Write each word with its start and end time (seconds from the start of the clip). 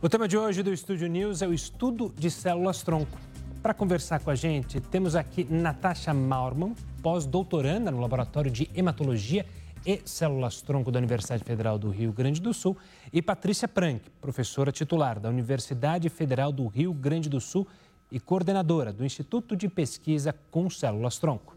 O 0.00 0.08
tema 0.08 0.28
de 0.28 0.38
hoje 0.38 0.62
do 0.62 0.72
Estúdio 0.72 1.08
News 1.08 1.42
é 1.42 1.48
o 1.48 1.52
estudo 1.52 2.14
de 2.16 2.30
células-tronco. 2.30 3.18
Para 3.60 3.74
conversar 3.74 4.20
com 4.20 4.30
a 4.30 4.34
gente, 4.36 4.80
temos 4.80 5.16
aqui 5.16 5.42
Natasha 5.50 6.14
Maurman, 6.14 6.72
pós-doutoranda 7.02 7.90
no 7.90 8.00
Laboratório 8.00 8.48
de 8.48 8.70
Hematologia 8.76 9.44
e 9.84 10.00
Células-Tronco 10.04 10.92
da 10.92 11.00
Universidade 11.00 11.42
Federal 11.42 11.80
do 11.80 11.90
Rio 11.90 12.12
Grande 12.12 12.40
do 12.40 12.54
Sul, 12.54 12.76
e 13.12 13.20
Patrícia 13.20 13.66
Prank, 13.66 14.08
professora 14.20 14.70
titular 14.70 15.18
da 15.18 15.28
Universidade 15.28 16.08
Federal 16.08 16.52
do 16.52 16.68
Rio 16.68 16.94
Grande 16.94 17.28
do 17.28 17.40
Sul 17.40 17.66
e 18.12 18.20
coordenadora 18.20 18.92
do 18.92 19.04
Instituto 19.04 19.56
de 19.56 19.68
Pesquisa 19.68 20.32
com 20.48 20.70
Células-Tronco. 20.70 21.56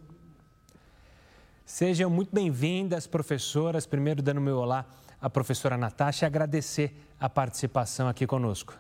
Sejam 1.63 2.09
muito 2.09 2.33
bem-vindas, 2.33 3.05
professoras. 3.05 3.85
Primeiro, 3.85 4.23
dando 4.23 4.41
meu 4.41 4.58
olá 4.58 4.88
à 5.21 5.30
professora 5.30 5.77
Natasha 5.77 6.25
e 6.25 6.27
agradecer 6.27 6.93
a 7.20 7.30
participação 7.30 8.07
aqui 8.07 8.25
conosco. 8.25 8.77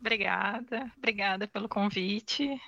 Obrigada, 0.00 0.90
obrigada 0.98 1.46
pelo 1.46 1.68
convite. 1.68 2.60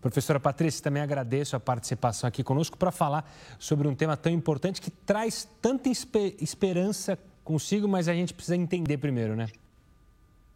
Professora 0.00 0.40
Patrícia, 0.40 0.82
também 0.82 1.00
agradeço 1.00 1.54
a 1.54 1.60
participação 1.60 2.26
aqui 2.26 2.42
conosco 2.42 2.76
para 2.76 2.90
falar 2.90 3.30
sobre 3.56 3.86
um 3.86 3.94
tema 3.94 4.16
tão 4.16 4.32
importante 4.32 4.80
que 4.80 4.90
traz 4.90 5.48
tanta 5.62 5.88
esperança 5.88 7.16
consigo, 7.44 7.86
mas 7.86 8.08
a 8.08 8.12
gente 8.12 8.34
precisa 8.34 8.56
entender 8.56 8.98
primeiro, 8.98 9.36
né? 9.36 9.46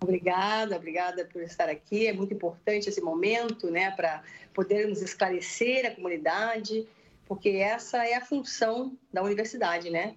Obrigada, 0.00 0.76
obrigada 0.76 1.24
por 1.24 1.42
estar 1.42 1.68
aqui. 1.68 2.06
É 2.06 2.12
muito 2.12 2.34
importante 2.34 2.88
esse 2.88 3.00
momento, 3.00 3.70
né, 3.70 3.90
para 3.92 4.22
podermos 4.52 5.00
esclarecer 5.00 5.86
a 5.86 5.90
comunidade, 5.90 6.86
porque 7.26 7.50
essa 7.50 8.06
é 8.06 8.14
a 8.14 8.24
função 8.24 8.96
da 9.12 9.22
universidade, 9.22 9.90
né? 9.90 10.16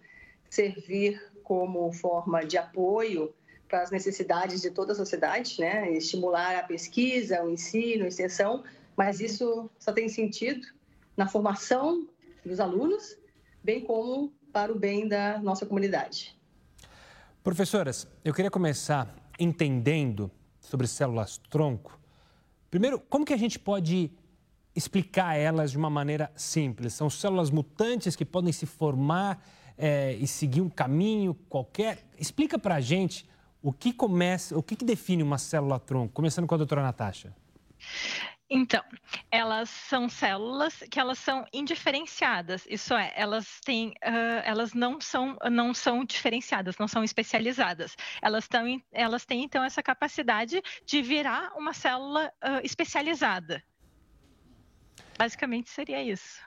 Servir 0.50 1.22
como 1.44 1.92
forma 1.92 2.46
de 2.46 2.58
apoio 2.58 3.34
para 3.68 3.82
as 3.82 3.92
necessidades 3.92 4.62
de 4.62 4.72
toda 4.72 4.94
a 4.94 4.96
sociedade, 4.96 5.60
né? 5.60 5.92
Estimular 5.92 6.56
a 6.56 6.64
pesquisa, 6.64 7.44
o 7.44 7.50
ensino, 7.50 8.06
a 8.06 8.08
extensão, 8.08 8.64
mas 8.96 9.20
isso 9.20 9.70
só 9.80 9.92
tem 9.92 10.08
sentido 10.08 10.68
na 11.18 11.28
formação 11.28 12.08
dos 12.46 12.60
alunos, 12.60 13.18
bem 13.64 13.82
como 13.82 14.32
para 14.52 14.72
o 14.72 14.78
bem 14.78 15.08
da 15.08 15.40
nossa 15.40 15.66
comunidade. 15.66 16.38
Professoras, 17.44 18.08
eu 18.24 18.34
queria 18.34 18.52
começar 18.52 19.16
entendendo 19.40 20.32
sobre 20.60 20.88
células-tronco. 20.88 22.00
Primeiro, 22.70 23.00
como 23.00 23.26
que 23.26 23.34
a 23.34 23.38
gente 23.38 23.58
pode 23.58 24.12
explicar 24.76 25.36
elas 25.36 25.72
de 25.72 25.78
uma 25.78 25.90
maneira 25.90 26.32
simples? 26.36 26.94
São 26.94 27.10
células 27.10 27.50
mutantes 27.50 28.16
que 28.16 28.26
podem 28.26 28.52
se 28.52 28.66
formar 28.66 29.44
é, 29.78 30.14
e 30.14 30.28
seguir 30.28 30.62
um 30.62 30.70
caminho 30.70 31.34
qualquer? 31.48 32.06
Explica 32.18 32.58
para 32.58 32.76
a 32.76 32.82
gente 32.82 33.28
o 33.62 33.74
que 33.74 33.92
começa, 33.92 34.58
o 34.58 34.64
que, 34.64 34.76
que 34.76 34.86
define 34.86 35.24
uma 35.24 35.38
célula-tronco, 35.38 36.14
começando 36.14 36.48
com 36.48 36.56
a 36.56 36.58
doutora 36.58 36.82
Natasha. 36.82 37.36
Então, 38.52 38.84
elas 39.30 39.70
são 39.70 40.10
células 40.10 40.84
que 40.90 41.00
elas 41.00 41.20
são 41.20 41.46
indiferenciadas. 41.54 42.66
Isso 42.68 42.96
é, 42.96 43.14
elas 43.16 43.60
têm, 43.64 43.90
uh, 43.90 44.42
elas 44.44 44.74
não 44.74 45.00
são, 45.00 45.38
não 45.52 45.72
são 45.72 46.04
diferenciadas, 46.04 46.76
não 46.80 46.88
são 46.88 47.04
especializadas. 47.04 47.96
Elas, 48.20 48.48
tão, 48.48 48.82
elas 48.92 49.24
têm 49.24 49.44
então 49.44 49.64
essa 49.64 49.84
capacidade 49.84 50.64
de 50.84 51.02
virar 51.02 51.52
uma 51.56 51.74
célula 51.74 52.34
uh, 52.44 52.66
especializada. 52.66 53.64
Basicamente 55.20 55.70
seria 55.70 56.02
isso. 56.02 56.40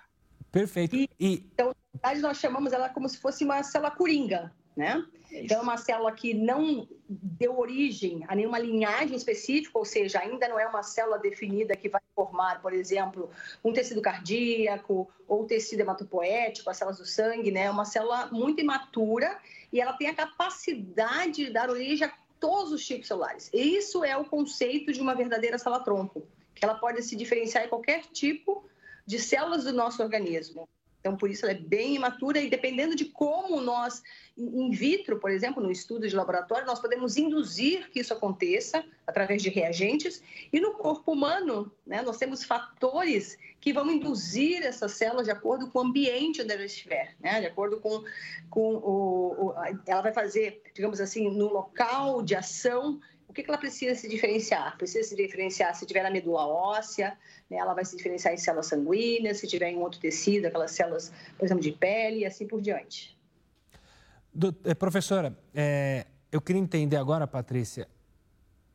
Perfeito. 0.50 0.96
E, 0.96 1.08
e... 1.20 1.34
Então, 1.54 1.68
na 1.68 1.74
verdade, 1.92 2.20
nós 2.20 2.38
chamamos 2.38 2.72
ela 2.72 2.88
como 2.88 3.08
se 3.08 3.18
fosse 3.18 3.44
uma 3.44 3.62
célula 3.62 3.90
coringa 3.90 4.52
né? 4.76 5.04
Então, 5.30 5.58
é 5.58 5.62
uma 5.62 5.78
célula 5.78 6.12
que 6.12 6.34
não 6.34 6.86
deu 7.08 7.58
origem 7.58 8.22
a 8.28 8.34
nenhuma 8.34 8.58
linhagem 8.58 9.16
específica, 9.16 9.78
ou 9.78 9.84
seja, 9.84 10.18
ainda 10.20 10.46
não 10.46 10.58
é 10.58 10.66
uma 10.66 10.82
célula 10.82 11.18
definida 11.18 11.74
que 11.74 11.88
vai 11.88 12.00
formar, 12.14 12.60
por 12.60 12.72
exemplo, 12.72 13.30
um 13.64 13.72
tecido 13.72 14.02
cardíaco 14.02 15.10
ou 15.26 15.46
tecido 15.46 15.80
hematopoético, 15.80 16.68
as 16.68 16.76
células 16.76 16.98
do 16.98 17.06
sangue, 17.06 17.50
né? 17.50 17.64
É 17.64 17.70
uma 17.70 17.84
célula 17.84 18.26
muito 18.26 18.60
imatura 18.60 19.38
e 19.72 19.80
ela 19.80 19.94
tem 19.94 20.08
a 20.08 20.14
capacidade 20.14 21.46
de 21.46 21.50
dar 21.50 21.70
origem 21.70 22.06
a 22.06 22.12
todos 22.38 22.72
os 22.72 22.84
tipos 22.84 23.06
celulares. 23.06 23.50
E 23.54 23.76
isso 23.76 24.04
é 24.04 24.16
o 24.16 24.24
conceito 24.24 24.92
de 24.92 25.00
uma 25.00 25.14
verdadeira 25.14 25.56
célula-tronco, 25.56 26.20
que 26.20 26.41
ela 26.60 26.74
pode 26.74 27.02
se 27.02 27.16
diferenciar 27.16 27.64
em 27.64 27.68
qualquer 27.68 28.02
tipo 28.12 28.68
de 29.06 29.18
células 29.18 29.64
do 29.64 29.72
nosso 29.72 30.02
organismo. 30.02 30.68
Então, 31.02 31.16
por 31.16 31.28
isso 31.28 31.44
ela 31.44 31.52
é 31.52 31.58
bem 31.58 31.96
imatura 31.96 32.40
e 32.40 32.48
dependendo 32.48 32.94
de 32.94 33.06
como 33.06 33.60
nós, 33.60 34.04
in 34.38 34.70
vitro, 34.70 35.18
por 35.18 35.32
exemplo, 35.32 35.60
no 35.60 35.72
estudo 35.72 36.08
de 36.08 36.14
laboratório, 36.14 36.64
nós 36.64 36.78
podemos 36.78 37.16
induzir 37.16 37.90
que 37.90 37.98
isso 37.98 38.12
aconteça 38.12 38.84
através 39.04 39.42
de 39.42 39.48
reagentes. 39.48 40.22
E 40.52 40.60
no 40.60 40.74
corpo 40.74 41.10
humano, 41.10 41.72
né, 41.84 42.02
nós 42.02 42.18
temos 42.18 42.44
fatores 42.44 43.36
que 43.60 43.72
vão 43.72 43.90
induzir 43.90 44.62
essas 44.62 44.92
células 44.92 45.24
de 45.24 45.32
acordo 45.32 45.68
com 45.72 45.80
o 45.80 45.82
ambiente 45.82 46.40
onde 46.40 46.52
ela 46.52 46.64
estiver, 46.64 47.16
né, 47.18 47.40
de 47.40 47.46
acordo 47.46 47.80
com, 47.80 48.04
com 48.48 48.74
o, 48.76 49.48
o, 49.48 49.54
Ela 49.84 50.02
vai 50.02 50.12
fazer, 50.12 50.62
digamos 50.72 51.00
assim, 51.00 51.28
no 51.30 51.52
local 51.52 52.22
de 52.22 52.36
ação 52.36 53.00
o 53.32 53.34
que, 53.34 53.44
ela 53.48 53.56
precisa 53.56 53.94
se 53.94 54.06
diferenciar? 54.06 54.76
Precisa 54.76 55.08
se 55.08 55.16
diferenciar 55.16 55.74
se 55.74 55.86
tiver 55.86 56.02
na 56.02 56.10
medula 56.10 56.46
óssea, 56.46 57.16
né? 57.48 57.56
ela 57.56 57.72
vai 57.72 57.82
se 57.82 57.96
diferenciar 57.96 58.34
em 58.34 58.36
células 58.36 58.66
sanguíneas, 58.66 59.38
se 59.38 59.46
tiver 59.46 59.70
em 59.70 59.78
outro 59.78 59.98
tecido, 59.98 60.46
aquelas 60.46 60.72
células, 60.72 61.10
por 61.38 61.46
exemplo, 61.46 61.62
de 61.62 61.72
pele 61.72 62.18
e 62.18 62.26
assim 62.26 62.46
por 62.46 62.60
diante. 62.60 63.18
Do, 64.34 64.54
é, 64.64 64.74
professora, 64.74 65.34
é, 65.54 66.06
eu 66.30 66.42
queria 66.42 66.60
entender 66.60 66.96
agora, 66.96 67.26
Patrícia, 67.26 67.88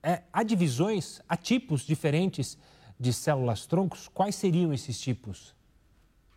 é, 0.02 0.24
há 0.34 0.42
divisões, 0.42 1.22
há 1.30 1.38
tipos 1.38 1.82
diferentes 1.82 2.58
de 3.00 3.14
células-troncos? 3.14 4.08
Quais 4.08 4.36
seriam 4.36 4.74
esses 4.74 5.00
tipos? 5.00 5.56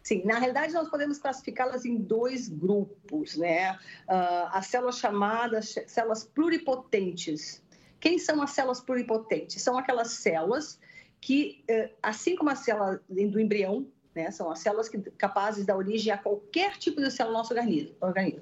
Sim, 0.03 0.23
na 0.27 0.39
realidade 0.39 0.75
nós 0.75 0.91
podemos 0.91 1.19
classificá-las 1.19 1.87
em 1.87 1.97
dois 1.97 2.49
grupos, 2.49 3.37
né? 3.37 3.73
Uh, 4.07 4.49
as 4.53 4.67
células 4.67 4.99
chamadas 4.99 5.75
células 5.87 6.25
pluripotentes, 6.25 7.63
quem 8.01 8.19
são 8.19 8.43
as 8.43 8.51
células 8.51 8.81
pluripotentes? 8.81 9.63
São 9.63 9.77
aquelas 9.77 10.09
células 10.13 10.79
que, 11.21 11.63
eh, 11.69 11.91
assim 12.03 12.35
como 12.35 12.51
a 12.51 12.57
célula 12.57 13.01
do 13.09 13.39
embrião, 13.39 13.87
né, 14.15 14.31
são 14.31 14.51
as 14.51 14.59
células 14.59 14.89
que, 14.89 14.99
capazes 15.13 15.61
de 15.61 15.67
dar 15.67 15.77
origem 15.77 16.13
a 16.13 16.19
qualquer 16.19 16.77
tipo 16.77 17.01
de 17.01 17.11
célula 17.11 17.35
no 17.35 17.39
nosso 17.39 17.55
organismo. 17.55 17.95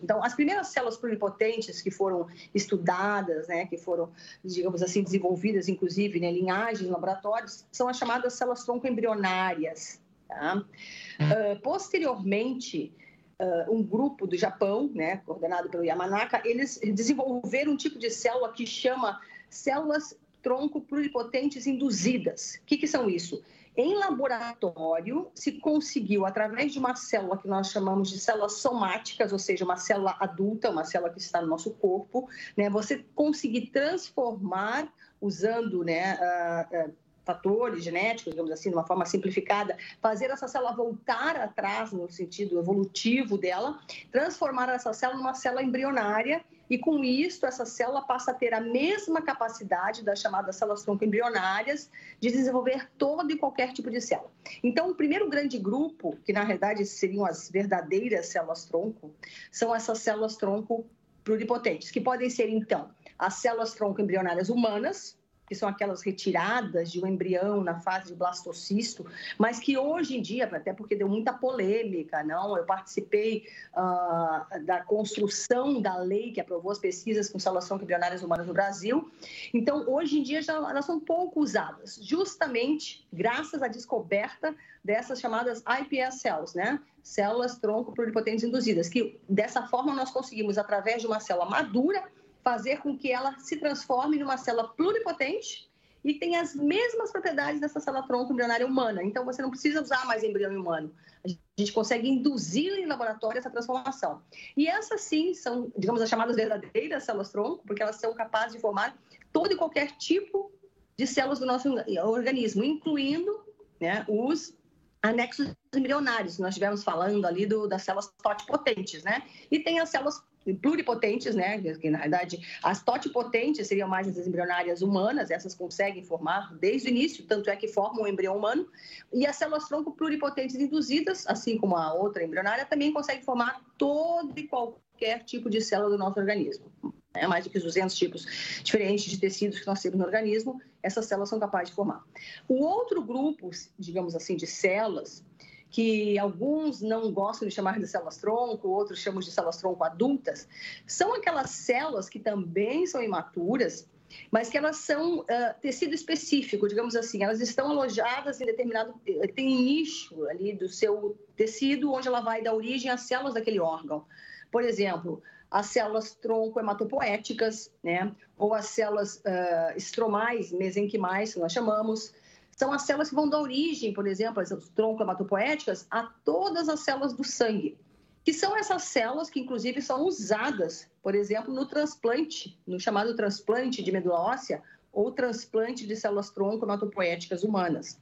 Então, 0.03 0.23
as 0.25 0.35
primeiras 0.35 0.69
células 0.69 0.97
pluripotentes 0.97 1.83
que 1.83 1.91
foram 1.91 2.27
estudadas, 2.55 3.49
né, 3.49 3.67
que 3.67 3.77
foram, 3.77 4.11
digamos 4.45 4.83
assim, 4.83 5.03
desenvolvidas, 5.03 5.69
inclusive, 5.69 6.21
né, 6.21 6.31
linhagens 6.31 6.89
laboratórios, 6.89 7.67
são 7.71 7.89
as 7.89 7.99
chamadas 7.99 8.33
células 8.35 8.65
tronco-embrionárias. 8.65 10.01
Tá? 10.29 10.57
Uh, 10.57 11.61
posteriormente, 11.63 12.93
uh, 13.41 13.73
um 13.73 13.83
grupo 13.83 14.27
do 14.27 14.37
Japão, 14.37 14.91
né, 14.95 15.19
coordenado 15.19 15.69
pelo 15.69 15.85
Yamanaka, 15.85 16.43
eles 16.45 16.79
desenvolveram 16.95 17.73
um 17.73 17.77
tipo 17.77 17.99
de 17.99 18.11
célula 18.11 18.53
que 18.53 18.67
chama 18.67 19.21
células 19.49 20.17
tronco 20.43 20.81
pluripotentes 20.81 21.67
induzidas. 21.67 22.59
O 22.63 22.67
que, 22.67 22.77
que 22.77 22.87
são 22.87 23.09
isso? 23.09 23.43
Em 23.77 23.95
laboratório, 23.95 25.31
se 25.35 25.53
conseguiu, 25.53 26.27
através 26.27 26.73
de 26.73 26.81
uma 26.81 26.97
célula 26.97 27.39
que 27.39 27.47
nós 27.47 27.71
chamamos 27.71 28.11
de 28.11 28.19
células 28.19 28.55
somáticas, 28.55 29.33
ou 29.33 29.39
seja, 29.39 29.65
uma 29.65 29.77
célula 29.77 30.17
adulta, 30.19 30.71
uma 30.71 30.85
célula 30.85 31.13
que 31.13 31.21
está 31.21 31.41
no 31.41 31.47
nosso 31.47 31.71
corpo, 31.71 32.29
né, 32.57 32.69
você 32.69 33.05
conseguir 33.15 33.69
transformar, 33.69 34.93
usando 35.21 35.85
né, 35.85 36.15
uh, 36.17 36.89
uh, 36.89 36.95
fatores 37.29 37.85
genéticos, 37.85 38.33
digamos 38.33 38.51
assim, 38.51 38.71
de 38.71 38.77
uma 38.77 38.87
forma 38.87 39.05
simplificada, 39.05 39.77
fazer 40.01 40.31
essa 40.31 40.49
célula 40.49 40.73
voltar 40.73 41.37
atrás 41.37 41.93
no 41.93 42.11
sentido 42.11 42.59
evolutivo 42.59 43.37
dela, 43.37 43.79
transformar 44.11 44.71
essa 44.71 44.95
célula 44.95 45.19
numa 45.19 45.35
célula 45.35 45.63
embrionária 45.63 46.43
e 46.71 46.79
com 46.79 47.05
isso 47.05 47.45
essa 47.45 47.67
célula 47.67 48.01
passa 48.01 48.31
a 48.31 48.35
ter 48.35 48.55
a 48.55 48.63
mesma 48.63 49.21
capacidade 49.21 50.03
das 50.03 50.21
chamadas 50.21 50.57
células 50.57 50.83
tronco 50.83 51.05
embrionárias 51.05 51.91
de 52.19 52.31
desenvolver 52.31 52.89
todo 52.97 53.31
e 53.31 53.37
qualquer 53.37 53.75
tipo 53.75 53.91
de 53.91 54.01
célula. 54.01 54.31
Então, 54.63 54.89
o 54.89 54.95
primeiro 54.95 55.29
grande 55.29 55.59
grupo, 55.59 56.17
que 56.25 56.33
na 56.33 56.45
realidade 56.45 56.87
seriam 56.87 57.27
as 57.27 57.51
verdadeiras 57.51 58.29
células 58.29 58.65
tronco, 58.65 59.15
são 59.53 59.75
essas 59.77 59.99
células 59.99 60.35
tronco 60.37 60.87
pluripotentes, 61.23 61.91
que 61.91 62.01
podem 62.01 62.31
ser 62.31 62.49
então 62.49 62.89
as 63.19 63.35
células 63.35 63.75
tronco 63.75 64.01
embrionárias 64.01 64.49
humanas, 64.49 65.18
que 65.49 65.55
são 65.55 65.69
aquelas 65.69 66.03
retiradas 66.03 66.93
de 66.93 67.03
um 67.03 67.07
embrião 67.07 67.63
na 67.65 67.81
fase 67.81 68.09
de 68.09 68.15
blastocisto, 68.15 69.07
mas 69.39 69.59
que 69.59 69.79
hoje 69.79 70.17
em 70.17 70.23
dia, 70.23 70.45
até 70.45 70.73
porque 70.73 70.95
deu 70.95 71.09
muita 71.09 71.33
polêmica, 71.33 72.23
não? 72.23 72.57
Eu 72.57 72.65
participei 72.65 73.49
uh, 73.73 74.65
da 74.65 74.83
construção 74.83 75.81
da 75.81 75.97
lei 75.97 76.33
que 76.33 76.41
aprovou 76.41 76.71
as 76.71 76.79
pesquisas 76.79 77.31
com 77.31 77.39
células 77.39 77.69
embrionárias 77.71 78.23
humanas 78.23 78.47
no 78.47 78.53
Brasil. 78.53 79.11
Então, 79.55 79.89
hoje 79.89 80.19
em 80.19 80.23
dia, 80.23 80.43
já, 80.43 80.55
elas 80.55 80.85
são 80.85 81.01
pouco 81.01 81.41
usadas, 81.41 81.99
justamente 82.03 83.07
graças 83.13 83.63
à 83.63 83.69
descoberta 83.69 84.55
dessas 84.85 85.21
chamadas 85.21 85.63
iPS 85.81 86.21
cells, 86.21 86.57
né? 86.57 86.81
Células 87.03 87.59
tronco 87.59 87.93
pluripotentes 87.93 88.45
induzidas, 88.45 88.89
que 88.89 89.19
dessa 89.29 89.67
forma 89.67 89.95
nós 89.95 90.11
conseguimos, 90.11 90.59
através 90.59 91.01
de 91.01 91.07
uma 91.07 91.21
célula 91.21 91.49
madura, 91.49 92.05
fazer 92.43 92.79
com 92.79 92.97
que 92.97 93.13
ela 93.13 93.39
se 93.39 93.57
transforme 93.57 94.19
numa 94.19 94.37
célula 94.37 94.69
pluripotente 94.69 95.69
e 96.05 96.15
tem 96.15 96.37
as 96.37 96.55
mesmas 96.55 97.11
propriedades 97.11 97.61
dessa 97.61 97.81
célula-tronco 97.81 98.33
embrionária 98.33 98.67
humana. 98.67 99.03
Então, 99.03 99.25
você 99.25 99.43
não 99.43 99.51
precisa 99.51 99.83
usar 99.83 100.07
mais 100.07 100.23
embrião 100.23 100.53
humano. 100.53 100.95
A 101.25 101.29
gente 101.59 101.73
consegue 101.73 102.09
induzir 102.09 102.73
em 102.79 102.87
laboratório 102.87 103.39
essa 103.39 103.51
transformação. 103.51 104.23
E 104.57 104.69
essas, 104.69 105.01
sim, 105.03 105.35
são, 105.35 105.73
digamos, 105.77 106.01
as 106.01 106.09
chamadas 106.09 106.37
verdadeiras 106.37 107.05
células-tronco, 107.05 107.65
porque 107.67 107.83
elas 107.83 107.97
são 107.97 108.15
capazes 108.15 108.55
de 108.55 108.61
formar 108.61 108.97
todo 109.33 109.53
e 109.53 109.57
qualquer 109.57 109.97
tipo 109.97 110.53
de 110.97 111.07
células 111.07 111.41
do 111.41 111.47
nosso 111.47 111.69
organismo, 112.03 112.65
incluindo 112.65 113.45
né, 113.81 114.05
os 114.09 114.57
anexos 115.03 115.55
embrionários. 115.75 116.39
Nós 116.39 116.51
estivemos 116.51 116.83
falando 116.83 117.25
ali 117.27 117.47
do, 117.47 117.69
das 117.69 117.83
células 117.83 118.13
totipotentes, 118.23 119.03
né? 119.03 119.23
E 119.51 119.61
tem 119.61 119.81
as 119.81 119.91
células 119.91 120.23
pluripotentes, 120.63 121.35
né? 121.35 121.61
Que 121.61 121.91
na 121.91 121.99
verdade 122.01 122.41
as 122.63 122.83
totipotentes 122.83 123.67
seriam 123.67 123.89
mais 123.89 124.09
as 124.09 124.27
embrionárias 124.27 124.83
humanas, 124.83 125.31
essas 125.31 125.55
conseguem 125.55 126.03
formar 126.03 126.55
desde 126.59 126.89
o 126.89 126.91
início, 126.91 127.25
tanto 127.25 127.51
é 127.51 127.57
que 127.57 127.69
formam 127.69 128.05
um 128.05 128.07
embrião 128.07 128.37
humano. 128.37 128.67
E 129.13 129.27
as 129.27 129.37
células 129.37 129.69
tronco 129.69 129.93
pluripotentes 129.93 130.57
induzidas, 130.57 131.27
assim 131.27 131.59
como 131.59 131.77
a 131.77 131.93
outra 131.93 132.25
embrionária, 132.25 132.65
também 132.65 132.93
conseguem 132.93 133.23
formar 133.23 133.63
todo 133.77 134.39
e 134.39 134.47
qualquer 134.47 135.25
tipo 135.25 135.51
de 135.51 135.61
célula 135.61 135.91
do 135.91 135.99
nosso 135.99 136.19
organismo. 136.19 136.73
É 137.15 137.27
mais 137.27 137.45
do 137.45 137.51
que 137.51 137.59
200 137.59 137.97
tipos 137.97 138.61
diferentes 138.63 139.11
de 139.11 139.19
tecidos 139.19 139.59
que 139.59 139.67
nós 139.67 139.81
temos 139.81 139.99
no 139.99 140.05
organismo, 140.05 140.61
essas 140.83 141.07
células 141.07 141.29
são 141.29 141.41
capazes 141.41 141.71
de 141.71 141.75
formar. 141.75 142.05
O 142.47 142.63
outro 142.63 143.03
grupo, 143.03 143.51
digamos 143.79 144.15
assim, 144.15 144.37
de 144.37 144.47
células 144.47 145.25
que 145.71 146.19
alguns 146.19 146.81
não 146.81 147.13
gostam 147.13 147.47
de 147.47 147.55
chamar 147.55 147.79
de 147.79 147.87
células-tronco, 147.87 148.69
outros 148.69 149.01
chamam 149.01 149.21
de 149.21 149.31
células-tronco 149.31 149.85
adultas, 149.85 150.49
são 150.87 151.15
aquelas 151.15 151.51
células 151.51 152.09
que 152.09 152.19
também 152.19 152.87
são 152.87 153.03
imaturas, 153.03 153.89
mas 154.31 154.49
que 154.49 154.57
elas 154.57 154.79
são 154.79 155.21
uh, 155.21 155.27
tecido 155.61 155.95
específico, 155.95 156.67
digamos 156.67 156.97
assim, 156.97 157.23
elas 157.23 157.41
estão 157.41 157.71
alojadas 157.71 158.41
em 158.41 158.47
determinado, 158.47 158.95
tem 159.35 159.55
um 159.55 159.61
nicho 159.63 160.25
ali 160.27 160.55
do 160.55 160.69
seu 160.69 161.19
tecido 161.37 161.93
onde 161.93 162.09
ela 162.09 162.21
vai 162.21 162.43
dar 162.43 162.55
origem 162.55 162.91
às 162.91 163.03
células 163.03 163.35
daquele 163.35 163.61
órgão. 163.61 164.07
Por 164.51 164.63
exemplo, 164.63 165.23
as 165.51 165.67
células 165.67 166.15
tronco 166.15 166.59
hematopoéticas, 166.59 167.71
né? 167.83 168.15
ou 168.37 168.55
as 168.55 168.67
células 168.67 169.17
uh, 169.17 169.77
estromais, 169.77 170.53
mesenquimais, 170.53 171.35
que 171.35 171.41
nós 171.41 171.53
chamamos, 171.53 172.15
são 172.59 172.73
as 172.73 172.83
células 172.83 173.09
que 173.09 173.15
vão 173.15 173.29
dar 173.29 173.41
origem, 173.41 173.93
por 173.93 174.05
exemplo, 174.09 174.43
as 174.43 174.51
tronco-hematopoéticas, 174.75 175.87
a 175.89 176.03
todas 176.25 176.69
as 176.69 176.81
células 176.81 177.15
do 177.15 177.23
sangue, 177.23 177.79
que 178.25 178.33
são 178.33 178.57
essas 178.57 178.83
células 178.83 179.31
que, 179.31 179.39
inclusive, 179.39 179.81
são 179.81 180.05
usadas, 180.05 180.91
por 181.01 181.15
exemplo, 181.15 181.55
no 181.55 181.67
transplante, 181.67 182.59
no 182.67 182.81
chamado 182.81 183.15
transplante 183.15 183.81
de 183.81 183.93
medula 183.93 184.19
óssea 184.19 184.61
ou 184.93 185.13
transplante 185.13 185.87
de 185.87 185.95
células 185.95 186.31
tronco-hematopoéticas 186.31 187.45
humanas. 187.45 188.01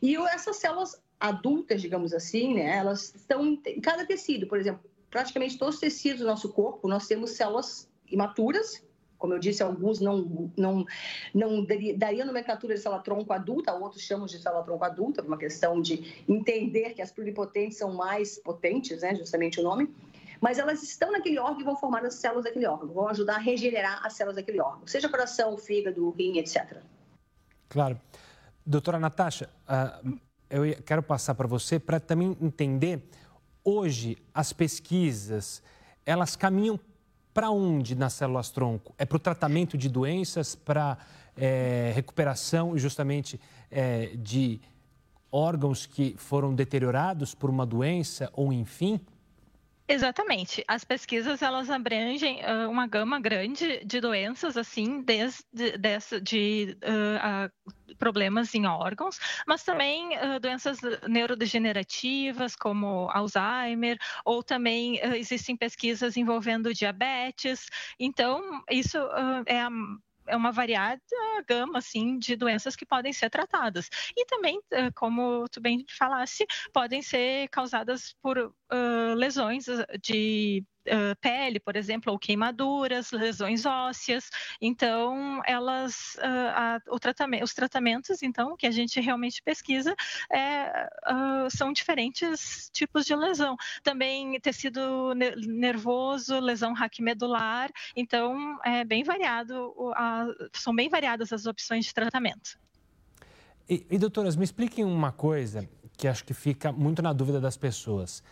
E 0.00 0.16
essas 0.16 0.56
células 0.56 0.98
adultas, 1.20 1.82
digamos 1.82 2.14
assim, 2.14 2.54
né, 2.54 2.78
elas 2.78 3.14
estão 3.14 3.44
em 3.44 3.80
cada 3.82 4.06
tecido, 4.06 4.46
por 4.46 4.58
exemplo, 4.58 4.80
praticamente 5.10 5.58
todos 5.58 5.74
os 5.74 5.80
tecidos 5.80 6.20
do 6.20 6.26
nosso 6.26 6.48
corpo, 6.54 6.88
nós 6.88 7.06
temos 7.06 7.32
células 7.32 7.90
imaturas, 8.10 8.82
como 9.18 9.34
eu 9.34 9.38
disse, 9.38 9.62
alguns 9.62 10.00
não, 10.00 10.50
não, 10.56 10.86
não 11.34 11.66
daria 11.96 12.24
nomenclatura 12.24 12.74
de 12.74 12.80
célula 12.80 13.02
tronco 13.02 13.32
adulta, 13.32 13.74
outros 13.74 14.02
chamam 14.02 14.26
de 14.26 14.38
célula 14.38 14.62
tronco 14.62 14.84
adulta, 14.84 15.22
por 15.22 15.28
uma 15.28 15.38
questão 15.38 15.82
de 15.82 16.24
entender 16.28 16.94
que 16.94 17.02
as 17.02 17.10
pluripotentes 17.10 17.76
são 17.76 17.92
mais 17.92 18.38
potentes, 18.38 19.02
né, 19.02 19.14
justamente 19.16 19.60
o 19.60 19.62
nome. 19.62 19.92
Mas 20.40 20.58
elas 20.58 20.84
estão 20.84 21.10
naquele 21.10 21.36
órgão 21.38 21.60
e 21.60 21.64
vão 21.64 21.76
formar 21.76 22.04
as 22.04 22.14
células 22.14 22.44
daquele 22.44 22.66
órgão, 22.66 22.88
vão 22.88 23.08
ajudar 23.08 23.34
a 23.34 23.38
regenerar 23.38 24.06
as 24.06 24.12
células 24.12 24.36
daquele 24.36 24.60
órgão, 24.60 24.86
seja 24.86 25.08
coração, 25.08 25.58
fígado, 25.58 26.08
rim, 26.10 26.38
etc. 26.38 26.76
Claro. 27.68 28.00
Doutora 28.64 29.00
Natasha, 29.00 29.50
uh, 29.68 30.18
eu 30.48 30.80
quero 30.82 31.02
passar 31.02 31.34
para 31.34 31.48
você 31.48 31.78
para 31.78 31.98
também 31.98 32.36
entender, 32.40 33.02
hoje, 33.64 34.16
as 34.32 34.52
pesquisas, 34.52 35.62
elas 36.06 36.36
caminham 36.36 36.78
para 37.32 37.50
onde 37.50 37.94
nas 37.94 38.12
células 38.14 38.50
tronco? 38.50 38.94
É 38.98 39.04
para 39.04 39.16
o 39.16 39.20
tratamento 39.20 39.76
de 39.76 39.88
doenças, 39.88 40.54
para 40.54 40.98
é, 41.36 41.92
recuperação 41.94 42.76
justamente 42.76 43.40
é, 43.70 44.16
de 44.16 44.60
órgãos 45.30 45.86
que 45.86 46.14
foram 46.16 46.54
deteriorados 46.54 47.34
por 47.34 47.50
uma 47.50 47.66
doença 47.66 48.30
ou 48.32 48.52
enfim? 48.52 49.00
Exatamente. 49.90 50.62
As 50.68 50.84
pesquisas 50.84 51.40
elas 51.40 51.70
abrangem 51.70 52.42
uh, 52.44 52.68
uma 52.70 52.86
gama 52.86 53.18
grande 53.18 53.82
de 53.86 54.00
doenças, 54.02 54.54
assim, 54.58 55.00
desde 55.00 55.78
dessa, 55.78 56.20
de 56.20 56.76
uh, 56.84 57.96
problemas 57.96 58.54
em 58.54 58.66
órgãos, 58.66 59.18
mas 59.46 59.64
também 59.64 60.10
doenças 60.42 60.78
neurodegenerativas 61.08 62.54
como 62.54 63.08
Alzheimer, 63.10 63.96
ou 64.26 64.42
também 64.42 65.00
existem 65.16 65.56
pesquisas 65.56 66.18
envolvendo 66.18 66.74
diabetes. 66.74 67.66
Então, 67.98 68.62
isso 68.70 68.98
é 69.46 69.62
a 69.62 69.70
é 70.28 70.36
uma 70.36 70.52
variada 70.52 71.00
gama 71.46 71.78
assim 71.78 72.18
de 72.18 72.36
doenças 72.36 72.76
que 72.76 72.86
podem 72.86 73.12
ser 73.12 73.30
tratadas. 73.30 73.88
E 74.16 74.24
também 74.26 74.60
como 74.94 75.48
tu 75.48 75.60
bem 75.60 75.84
falasse 75.96 76.46
podem 76.72 77.02
ser 77.02 77.48
causadas 77.48 78.14
por 78.22 78.38
uh, 78.38 79.14
lesões 79.14 79.66
de 80.02 80.64
pele, 81.20 81.60
por 81.60 81.76
exemplo, 81.76 82.12
ou 82.12 82.18
queimaduras, 82.18 83.10
lesões 83.12 83.66
ósseas. 83.66 84.30
Então, 84.60 85.40
elas, 85.46 86.16
uh, 86.16 86.48
a, 86.54 86.80
o 86.88 86.98
tratamento, 86.98 87.44
os 87.44 87.54
tratamentos, 87.54 88.22
então, 88.22 88.56
que 88.56 88.66
a 88.66 88.70
gente 88.70 89.00
realmente 89.00 89.42
pesquisa, 89.42 89.94
é, 90.32 90.88
uh, 91.06 91.50
são 91.50 91.72
diferentes 91.72 92.70
tipos 92.72 93.04
de 93.04 93.14
lesão. 93.14 93.56
Também 93.82 94.38
tecido 94.40 95.14
nervoso, 95.14 96.38
lesão 96.40 96.72
raquimedular. 96.72 97.70
Então, 97.96 98.58
é 98.64 98.84
bem 98.84 99.02
variado, 99.02 99.74
a, 99.94 100.26
são 100.52 100.74
bem 100.74 100.88
variadas 100.88 101.32
as 101.32 101.46
opções 101.46 101.84
de 101.86 101.94
tratamento. 101.94 102.58
E, 103.68 103.86
e, 103.90 103.98
doutoras, 103.98 104.34
me 104.34 104.44
expliquem 104.44 104.84
uma 104.84 105.12
coisa 105.12 105.68
que 105.96 106.08
acho 106.08 106.24
que 106.24 106.32
fica 106.32 106.72
muito 106.72 107.02
na 107.02 107.12
dúvida 107.12 107.40
das 107.40 107.56
pessoas. 107.56 108.22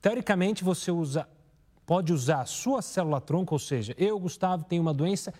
Teoricamente, 0.00 0.64
você 0.64 0.90
usa 0.90 1.28
pode 1.92 2.10
usar 2.10 2.40
a 2.40 2.46
sua 2.46 2.80
célula-tronco, 2.80 3.54
ou 3.54 3.58
seja, 3.58 3.94
eu, 3.98 4.18
Gustavo, 4.18 4.64
tenho 4.64 4.80
uma 4.80 4.94
doença 4.94 5.30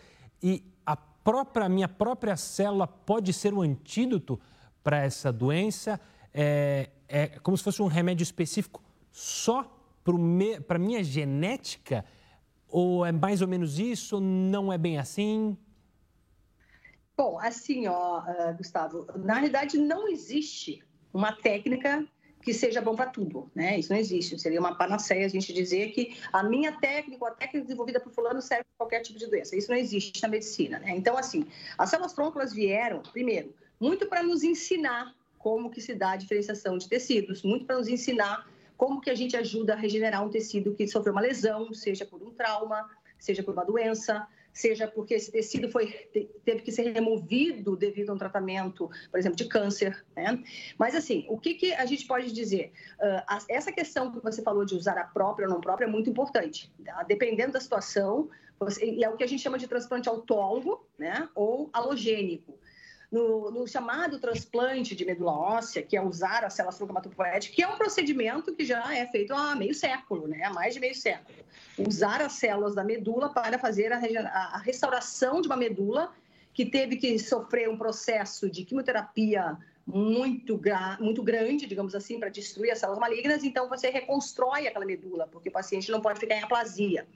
e 0.42 0.62
a 0.84 0.94
própria, 0.94 1.66
minha 1.66 1.88
própria 1.88 2.36
célula 2.36 2.86
pode 2.86 3.32
ser 3.32 3.54
um 3.54 3.62
antídoto 3.62 4.38
para 4.84 4.98
essa 4.98 5.32
doença, 5.32 5.98
é, 6.30 6.90
é 7.08 7.28
como 7.38 7.56
se 7.56 7.64
fosse 7.64 7.80
um 7.80 7.86
remédio 7.86 8.22
específico 8.22 8.82
só 9.10 9.64
para 10.04 10.76
a 10.76 10.78
minha 10.78 11.02
genética? 11.02 12.04
Ou 12.68 13.06
é 13.06 13.12
mais 13.12 13.40
ou 13.40 13.48
menos 13.48 13.78
isso? 13.78 14.20
Não 14.20 14.70
é 14.70 14.76
bem 14.76 14.98
assim? 14.98 15.56
Bom, 17.16 17.38
assim, 17.40 17.86
ó, 17.86 18.18
uh, 18.20 18.54
Gustavo, 18.58 19.06
na 19.16 19.36
realidade 19.36 19.78
não 19.78 20.06
existe 20.06 20.84
uma 21.14 21.32
técnica 21.32 22.06
que 22.42 22.52
seja 22.52 22.80
bom 22.80 22.96
para 22.96 23.06
tudo, 23.06 23.50
né? 23.54 23.78
Isso 23.78 23.92
não 23.92 23.98
existe. 23.98 24.38
Seria 24.38 24.58
uma 24.58 24.74
panaceia 24.74 25.24
a 25.24 25.28
gente 25.28 25.52
dizer 25.52 25.92
que 25.92 26.16
a 26.32 26.42
minha 26.42 26.72
técnica, 26.72 27.28
a 27.28 27.30
técnica 27.30 27.64
desenvolvida 27.64 28.00
por 28.00 28.12
fulano 28.12 28.42
serve 28.42 28.64
para 28.64 28.86
qualquer 28.86 29.00
tipo 29.00 29.18
de 29.18 29.26
doença. 29.28 29.56
Isso 29.56 29.70
não 29.70 29.78
existe 29.78 30.20
na 30.20 30.28
medicina, 30.28 30.78
né? 30.80 30.90
Então, 30.90 31.16
assim, 31.16 31.46
as 31.78 31.88
células 31.88 32.12
trônculas 32.12 32.52
vieram, 32.52 33.00
primeiro, 33.00 33.54
muito 33.80 34.06
para 34.06 34.22
nos 34.22 34.42
ensinar 34.42 35.14
como 35.38 35.70
que 35.70 35.80
se 35.80 35.94
dá 35.94 36.12
a 36.12 36.16
diferenciação 36.16 36.76
de 36.76 36.88
tecidos, 36.88 37.42
muito 37.42 37.64
para 37.64 37.76
nos 37.76 37.88
ensinar 37.88 38.46
como 38.76 39.00
que 39.00 39.10
a 39.10 39.14
gente 39.14 39.36
ajuda 39.36 39.74
a 39.74 39.76
regenerar 39.76 40.24
um 40.24 40.28
tecido 40.28 40.74
que 40.74 40.86
sofreu 40.88 41.12
uma 41.12 41.22
lesão, 41.22 41.72
seja 41.72 42.04
por 42.04 42.20
um 42.22 42.30
trauma, 42.30 42.90
seja 43.18 43.42
por 43.42 43.54
uma 43.54 43.64
doença, 43.64 44.26
seja 44.52 44.86
porque 44.86 45.14
esse 45.14 45.30
tecido 45.32 45.68
foi, 45.68 45.86
teve 46.44 46.62
que 46.62 46.70
ser 46.70 46.92
removido 46.92 47.76
devido 47.76 48.10
a 48.10 48.14
um 48.14 48.18
tratamento, 48.18 48.90
por 49.10 49.18
exemplo, 49.18 49.36
de 49.36 49.46
câncer. 49.46 50.04
Né? 50.14 50.42
Mas, 50.78 50.94
assim, 50.94 51.24
o 51.28 51.38
que, 51.38 51.54
que 51.54 51.72
a 51.72 51.86
gente 51.86 52.06
pode 52.06 52.32
dizer? 52.32 52.72
Uh, 52.98 53.44
essa 53.48 53.72
questão 53.72 54.12
que 54.12 54.20
você 54.20 54.42
falou 54.42 54.64
de 54.64 54.74
usar 54.74 54.98
a 54.98 55.04
própria 55.04 55.46
ou 55.46 55.54
não 55.54 55.60
própria 55.60 55.86
é 55.86 55.88
muito 55.88 56.10
importante. 56.10 56.72
Tá? 56.84 57.02
Dependendo 57.02 57.52
da 57.52 57.60
situação, 57.60 58.28
você, 58.58 58.84
e 58.84 59.02
é 59.02 59.08
o 59.08 59.16
que 59.16 59.24
a 59.24 59.28
gente 59.28 59.42
chama 59.42 59.58
de 59.58 59.66
transplante 59.66 60.08
autólogo 60.08 60.86
né? 60.98 61.28
ou 61.34 61.70
halogênico 61.72 62.58
no, 63.12 63.50
no, 63.50 63.68
chamado 63.68 64.18
transplante 64.18 64.96
de 64.96 65.04
medula 65.04 65.32
óssea, 65.32 65.82
que 65.82 65.94
é 65.94 66.02
usar 66.02 66.44
as 66.44 66.54
células 66.54 66.78
troncomatopoéticas, 66.78 67.54
que 67.54 67.62
é 67.62 67.68
um 67.68 67.76
procedimento 67.76 68.54
que 68.54 68.64
já 68.64 68.96
é 68.96 69.06
feito 69.06 69.34
há 69.34 69.54
meio 69.54 69.74
século, 69.74 70.26
né? 70.26 70.42
há 70.42 70.50
mais 70.50 70.72
de 70.72 70.80
meio 70.80 70.94
século. 70.94 71.36
Usar 71.78 72.22
as 72.22 72.32
células 72.32 72.74
da 72.74 72.82
medula 72.82 73.28
para 73.28 73.58
fazer 73.58 73.92
a, 73.92 73.98
a 73.98 74.58
restauração 74.58 75.42
de 75.42 75.46
uma 75.46 75.56
medula 75.56 76.10
que 76.54 76.64
teve 76.64 76.96
que 76.96 77.18
sofrer 77.18 77.68
um 77.68 77.76
processo 77.76 78.50
de 78.50 78.64
quimioterapia 78.64 79.58
muito, 79.86 80.60
muito 81.00 81.22
grande, 81.22 81.66
digamos 81.66 81.94
assim, 81.94 82.18
para 82.18 82.28
destruir 82.28 82.70
as 82.70 82.78
células 82.78 83.00
malignas, 83.00 83.44
então 83.44 83.68
você 83.68 83.90
reconstrói 83.90 84.66
aquela 84.66 84.84
medula, 84.84 85.26
porque 85.26 85.48
o 85.48 85.52
paciente 85.52 85.90
não 85.90 86.00
pode 86.00 86.20
ficar 86.20 86.36
em 86.36 86.42
aplasia. 86.42 87.06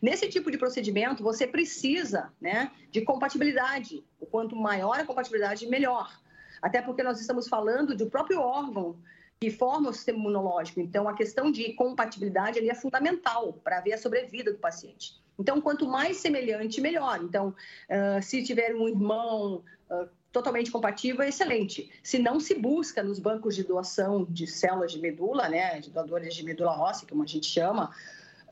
Nesse 0.00 0.28
tipo 0.28 0.50
de 0.50 0.58
procedimento, 0.58 1.22
você 1.22 1.46
precisa 1.46 2.32
né, 2.40 2.70
de 2.90 3.00
compatibilidade. 3.02 4.04
O 4.20 4.26
quanto 4.26 4.54
maior 4.54 5.00
a 5.00 5.04
compatibilidade, 5.04 5.66
melhor. 5.66 6.20
Até 6.60 6.82
porque 6.82 7.02
nós 7.02 7.20
estamos 7.20 7.48
falando 7.48 7.96
do 7.96 8.06
próprio 8.06 8.40
órgão 8.40 8.96
que 9.40 9.50
forma 9.50 9.88
o 9.88 9.92
sistema 9.92 10.18
imunológico. 10.18 10.80
Então, 10.80 11.08
a 11.08 11.14
questão 11.14 11.50
de 11.50 11.72
compatibilidade 11.72 12.58
ali 12.58 12.68
é 12.68 12.74
fundamental 12.74 13.54
para 13.64 13.80
ver 13.80 13.94
a 13.94 13.98
sobrevida 13.98 14.52
do 14.52 14.58
paciente. 14.58 15.18
Então, 15.38 15.58
quanto 15.62 15.88
mais 15.88 16.18
semelhante, 16.18 16.82
melhor. 16.82 17.22
Então, 17.24 17.54
se 18.20 18.42
tiver 18.42 18.74
um 18.74 18.86
irmão 18.86 19.64
totalmente 20.32 20.70
compatível, 20.70 21.22
é 21.22 21.28
excelente. 21.28 21.90
Se 22.02 22.18
não 22.18 22.38
se 22.38 22.54
busca 22.54 23.02
nos 23.02 23.18
bancos 23.18 23.54
de 23.54 23.64
doação 23.64 24.24
de 24.28 24.46
células 24.46 24.92
de 24.92 25.00
medula, 25.00 25.48
né, 25.48 25.80
de 25.80 25.90
doadores 25.90 26.34
de 26.34 26.44
medula 26.44 26.78
óssea, 26.78 27.06
como 27.08 27.22
a 27.22 27.26
gente 27.26 27.46
chama, 27.46 27.90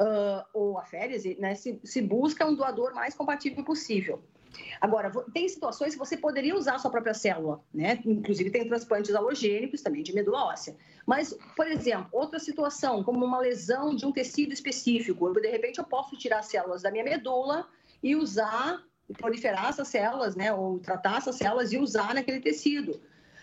uh, 0.00 0.44
ou 0.52 0.78
a 0.78 0.84
férese, 0.84 1.36
né, 1.38 1.54
se, 1.54 1.80
se 1.84 2.02
busca 2.02 2.46
um 2.46 2.54
doador 2.54 2.94
mais 2.94 3.14
compatível 3.14 3.64
possível. 3.64 4.22
Agora, 4.80 5.10
tem 5.32 5.48
situações 5.48 5.92
que 5.92 5.98
você 5.98 6.16
poderia 6.16 6.56
usar 6.56 6.76
a 6.76 6.78
sua 6.78 6.90
própria 6.90 7.14
célula, 7.14 7.60
né? 7.72 8.00
Inclusive 8.04 8.50
tem 8.50 8.66
transplantes 8.66 9.14
halogênicos 9.14 9.82
também 9.82 10.02
de 10.02 10.14
medula 10.14 10.46
óssea. 10.46 10.76
Mas, 11.06 11.36
por 11.54 11.66
exemplo, 11.66 12.08
outra 12.12 12.38
situação, 12.38 13.04
como 13.04 13.24
uma 13.24 13.38
lesão 13.38 13.94
de 13.94 14.06
um 14.06 14.12
tecido 14.12 14.52
específico, 14.52 15.32
de 15.34 15.48
repente 15.48 15.78
eu 15.78 15.84
posso 15.84 16.16
tirar 16.16 16.42
células 16.42 16.82
da 16.82 16.90
minha 16.90 17.04
medula 17.04 17.66
e 18.02 18.16
usar, 18.16 18.82
proliferar 19.16 19.68
essas 19.68 19.88
células, 19.88 20.36
né? 20.36 20.52
Ou 20.52 20.78
tratar 20.78 21.18
essas 21.18 21.36
células 21.36 21.72
e 21.72 21.78
usar 21.78 22.14
naquele 22.14 22.40
tecido. 22.40 23.00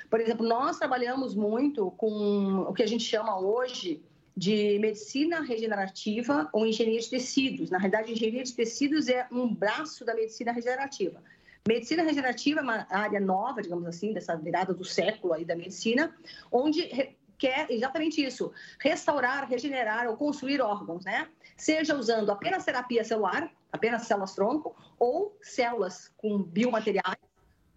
Por 0.09 0.19
exemplo, 0.21 0.47
nós 0.47 0.77
trabalhamos 0.77 1.35
muito 1.35 1.91
com 1.91 2.65
o 2.67 2.73
que 2.73 2.83
a 2.83 2.87
gente 2.87 3.03
chama 3.03 3.39
hoje 3.39 4.03
de 4.37 4.77
medicina 4.79 5.41
regenerativa 5.41 6.49
ou 6.51 6.65
engenharia 6.65 6.99
de 6.99 7.09
tecidos. 7.09 7.69
Na 7.69 7.77
realidade, 7.77 8.11
engenharia 8.11 8.43
de 8.43 8.53
tecidos 8.53 9.07
é 9.07 9.27
um 9.31 9.53
braço 9.53 10.03
da 10.03 10.13
medicina 10.13 10.51
regenerativa. 10.51 11.23
Medicina 11.67 12.03
regenerativa 12.03 12.59
é 12.59 12.63
uma 12.63 12.87
área 12.89 13.19
nova, 13.19 13.61
digamos 13.61 13.87
assim, 13.87 14.13
dessa 14.13 14.35
virada 14.35 14.73
do 14.73 14.83
século 14.83 15.33
aí 15.33 15.43
da 15.43 15.55
medicina, 15.55 16.15
onde 16.51 17.15
quer 17.37 17.65
exatamente 17.69 18.23
isso, 18.23 18.51
restaurar, 18.79 19.49
regenerar 19.49 20.07
ou 20.07 20.15
construir 20.15 20.61
órgãos, 20.61 21.05
né? 21.05 21.27
Seja 21.57 21.95
usando 21.95 22.29
apenas 22.29 22.65
terapia 22.65 23.03
celular, 23.03 23.51
apenas 23.75 24.03
células-tronco, 24.03 24.75
ou 24.97 25.37
células 25.41 26.11
com 26.17 26.41
biomateriais, 26.41 27.17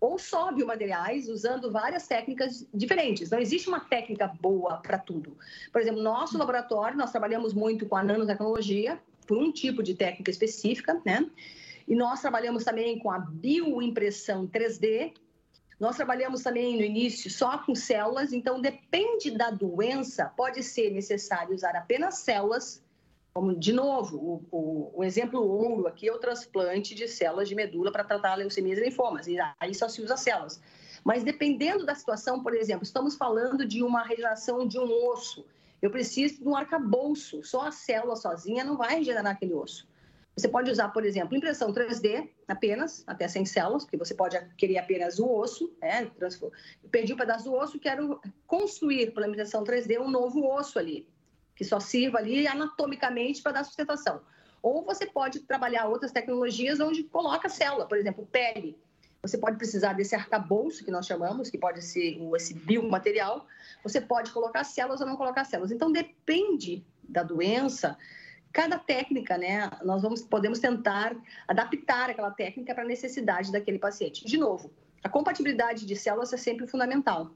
ou 0.00 0.18
só 0.18 0.52
biomateriais, 0.52 1.28
usando 1.28 1.70
várias 1.72 2.06
técnicas 2.06 2.66
diferentes. 2.72 3.30
Não 3.30 3.38
existe 3.38 3.68
uma 3.68 3.80
técnica 3.80 4.28
boa 4.40 4.78
para 4.78 4.98
tudo. 4.98 5.36
Por 5.72 5.80
exemplo, 5.80 6.00
nosso 6.02 6.38
laboratório, 6.38 6.96
nós 6.96 7.10
trabalhamos 7.10 7.52
muito 7.52 7.86
com 7.86 7.96
a 7.96 8.02
nanotecnologia, 8.02 9.00
por 9.26 9.36
um 9.36 9.52
tipo 9.52 9.82
de 9.82 9.94
técnica 9.94 10.30
específica, 10.30 11.00
né? 11.04 11.28
E 11.86 11.94
nós 11.94 12.20
trabalhamos 12.20 12.64
também 12.64 12.98
com 12.98 13.10
a 13.10 13.18
bioimpressão 13.18 14.46
3D. 14.46 15.12
Nós 15.78 15.96
trabalhamos 15.96 16.42
também 16.42 16.76
no 16.76 16.82
início 16.82 17.30
só 17.30 17.58
com 17.58 17.74
células, 17.74 18.32
então 18.32 18.60
depende 18.60 19.30
da 19.30 19.50
doença, 19.50 20.32
pode 20.36 20.62
ser 20.62 20.90
necessário 20.90 21.54
usar 21.54 21.76
apenas 21.76 22.18
células 22.18 22.82
como, 23.38 23.54
de 23.54 23.72
novo, 23.72 24.16
o, 24.16 24.44
o, 24.50 24.98
o, 24.98 25.04
exemplo 25.04 25.40
ouro 25.40 25.86
aqui 25.86 26.08
é 26.08 26.12
o 26.12 26.18
transplante 26.18 26.92
de 26.92 27.06
células 27.06 27.48
de 27.48 27.54
medula 27.54 27.92
para 27.92 28.02
tratar 28.02 28.34
leucemias 28.34 28.78
e 28.78 28.82
linfomas, 28.82 29.28
e 29.28 29.36
aí 29.60 29.72
só 29.76 29.88
se 29.88 30.02
usa 30.02 30.16
células. 30.16 30.60
Mas 31.04 31.22
dependendo 31.22 31.86
da 31.86 31.94
situação, 31.94 32.42
por 32.42 32.52
exemplo, 32.52 32.82
estamos 32.82 33.14
falando 33.14 33.64
de 33.64 33.80
uma 33.80 34.02
regeneração 34.02 34.66
de 34.66 34.76
um 34.76 34.90
osso, 35.08 35.46
eu 35.80 35.88
preciso 35.88 36.42
de 36.42 36.48
um 36.48 36.56
arcabouço, 36.56 37.40
só 37.44 37.68
a 37.68 37.70
célula 37.70 38.16
sozinha 38.16 38.64
não 38.64 38.76
vai 38.76 38.96
regenerar 38.96 39.30
aquele 39.30 39.54
osso. 39.54 39.86
Você 40.36 40.48
pode 40.48 40.68
usar, 40.68 40.88
por 40.88 41.04
exemplo, 41.04 41.36
impressão 41.36 41.72
3D 41.72 42.28
apenas, 42.48 43.04
até 43.06 43.28
100 43.28 43.46
células, 43.46 43.84
porque 43.84 43.96
você 43.96 44.16
pode 44.16 44.36
querer 44.56 44.78
apenas 44.78 45.20
o 45.20 45.32
osso, 45.32 45.72
né? 45.80 46.10
perdi 46.90 47.14
um 47.14 47.16
pedaço 47.16 47.44
do 47.44 47.54
osso, 47.54 47.78
quero 47.78 48.20
construir 48.48 49.14
pela 49.14 49.28
impressão 49.28 49.62
3D 49.62 50.00
um 50.00 50.10
novo 50.10 50.44
osso 50.44 50.76
ali 50.76 51.06
que 51.58 51.64
só 51.64 51.80
sirva 51.80 52.18
ali 52.18 52.46
anatomicamente 52.46 53.42
para 53.42 53.50
dar 53.50 53.64
sustentação. 53.64 54.20
Ou 54.62 54.84
você 54.84 55.04
pode 55.06 55.40
trabalhar 55.40 55.88
outras 55.88 56.12
tecnologias 56.12 56.78
onde 56.78 57.02
coloca 57.02 57.48
célula, 57.48 57.84
por 57.84 57.98
exemplo, 57.98 58.24
pele. 58.30 58.78
Você 59.20 59.36
pode 59.36 59.56
precisar 59.56 59.94
desse 59.94 60.14
arcabouço 60.14 60.84
que 60.84 60.90
nós 60.92 61.04
chamamos, 61.04 61.50
que 61.50 61.58
pode 61.58 61.82
ser 61.82 62.16
esse 62.36 62.54
biomaterial. 62.54 63.44
Você 63.82 64.00
pode 64.00 64.30
colocar 64.30 64.62
células 64.62 65.00
ou 65.00 65.06
não 65.08 65.16
colocar 65.16 65.44
células. 65.44 65.72
Então 65.72 65.90
depende 65.90 66.86
da 67.02 67.24
doença. 67.24 67.98
Cada 68.52 68.78
técnica, 68.78 69.36
né? 69.36 69.68
Nós 69.82 70.02
vamos 70.02 70.22
podemos 70.22 70.60
tentar 70.60 71.16
adaptar 71.48 72.10
aquela 72.10 72.30
técnica 72.30 72.72
para 72.72 72.84
a 72.84 72.86
necessidade 72.86 73.50
daquele 73.50 73.80
paciente. 73.80 74.24
De 74.24 74.38
novo, 74.38 74.72
a 75.02 75.08
compatibilidade 75.08 75.84
de 75.84 75.96
células 75.96 76.32
é 76.32 76.36
sempre 76.36 76.68
fundamental. 76.68 77.32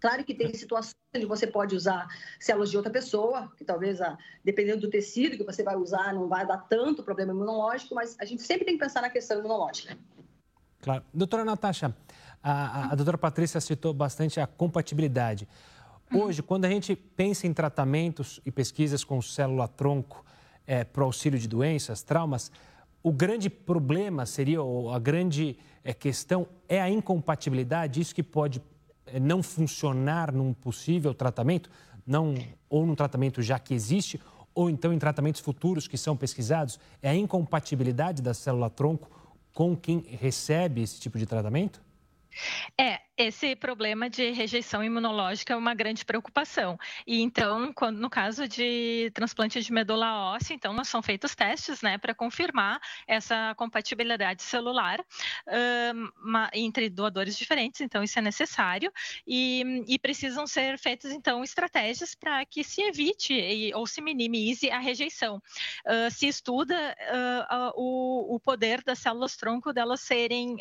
Claro 0.00 0.24
que 0.24 0.34
tem 0.34 0.52
situações 0.54 0.94
onde 1.14 1.26
você 1.26 1.46
pode 1.46 1.74
usar 1.74 2.06
células 2.38 2.70
de 2.70 2.76
outra 2.76 2.92
pessoa, 2.92 3.50
que 3.56 3.64
talvez, 3.64 4.00
ah, 4.00 4.16
dependendo 4.44 4.82
do 4.82 4.90
tecido 4.90 5.36
que 5.36 5.44
você 5.44 5.62
vai 5.62 5.76
usar, 5.76 6.14
não 6.14 6.28
vai 6.28 6.46
dar 6.46 6.58
tanto 6.58 7.02
problema 7.02 7.32
imunológico, 7.32 7.94
mas 7.94 8.16
a 8.20 8.24
gente 8.24 8.42
sempre 8.42 8.64
tem 8.64 8.76
que 8.76 8.84
pensar 8.84 9.00
na 9.00 9.10
questão 9.10 9.38
imunológica. 9.38 9.96
Claro. 10.80 11.04
Doutora 11.12 11.44
Natasha, 11.44 11.94
a, 12.42 12.52
a, 12.52 12.92
a 12.92 12.94
doutora 12.94 13.18
Patrícia 13.18 13.60
citou 13.60 13.92
bastante 13.92 14.38
a 14.40 14.46
compatibilidade. 14.46 15.48
Hoje, 16.12 16.42
quando 16.42 16.64
a 16.64 16.70
gente 16.70 16.96
pensa 16.96 17.46
em 17.46 17.52
tratamentos 17.52 18.40
e 18.46 18.50
pesquisas 18.50 19.04
com 19.04 19.20
célula-tronco 19.20 20.24
é, 20.66 20.84
para 20.84 21.02
o 21.02 21.06
auxílio 21.06 21.38
de 21.38 21.46
doenças, 21.46 22.02
traumas, 22.02 22.50
o 23.02 23.12
grande 23.12 23.50
problema 23.50 24.24
seria, 24.24 24.62
ou 24.62 24.92
a 24.92 24.98
grande 24.98 25.58
é, 25.84 25.92
questão 25.92 26.46
é 26.68 26.80
a 26.80 26.88
incompatibilidade, 26.88 28.00
isso 28.00 28.14
que 28.14 28.22
pode 28.22 28.62
não 29.20 29.42
funcionar 29.42 30.32
num 30.32 30.52
possível 30.52 31.14
tratamento, 31.14 31.70
não 32.06 32.34
ou 32.68 32.86
num 32.86 32.94
tratamento 32.94 33.42
já 33.42 33.58
que 33.58 33.74
existe, 33.74 34.20
ou 34.54 34.68
então 34.68 34.92
em 34.92 34.98
tratamentos 34.98 35.40
futuros 35.40 35.86
que 35.86 35.96
são 35.96 36.16
pesquisados, 36.16 36.78
é 37.00 37.10
a 37.10 37.14
incompatibilidade 37.14 38.20
da 38.20 38.34
célula-tronco 38.34 39.10
com 39.52 39.76
quem 39.76 40.00
recebe 40.00 40.82
esse 40.82 41.00
tipo 41.00 41.18
de 41.18 41.26
tratamento? 41.26 41.80
É, 42.78 43.00
esse 43.18 43.56
problema 43.56 44.08
de 44.08 44.30
rejeição 44.30 44.82
imunológica 44.82 45.52
é 45.52 45.56
uma 45.56 45.74
grande 45.74 46.04
preocupação. 46.04 46.78
E 47.04 47.20
então, 47.20 47.72
quando, 47.72 47.98
no 47.98 48.08
caso 48.08 48.46
de 48.46 49.10
transplante 49.12 49.60
de 49.60 49.72
medula 49.72 50.34
óssea, 50.34 50.54
então 50.54 50.84
são 50.84 51.02
feitos 51.02 51.34
testes, 51.34 51.82
né, 51.82 51.98
para 51.98 52.14
confirmar 52.14 52.80
essa 53.08 53.54
compatibilidade 53.56 54.42
celular 54.42 55.04
entre 56.54 56.88
doadores 56.88 57.36
diferentes. 57.36 57.80
Então, 57.80 58.04
isso 58.04 58.18
é 58.18 58.22
necessário 58.22 58.92
e, 59.26 59.84
e 59.88 59.98
precisam 59.98 60.46
ser 60.46 60.78
feitas 60.78 61.10
então 61.10 61.42
estratégias 61.42 62.14
para 62.14 62.44
que 62.46 62.62
se 62.62 62.82
evite 62.82 63.34
e, 63.34 63.74
ou 63.74 63.84
se 63.84 64.00
minimize 64.00 64.70
a 64.70 64.78
rejeição. 64.78 65.42
Uh, 65.84 66.10
se 66.10 66.28
estuda 66.28 66.74
uh, 66.76 67.56
uh, 67.56 67.72
o, 67.74 68.36
o, 68.36 68.40
poder 68.40 68.82
das 68.84 69.00
células 69.00 69.36
tronco 69.36 69.72
delas 69.72 70.00
serem 70.02 70.56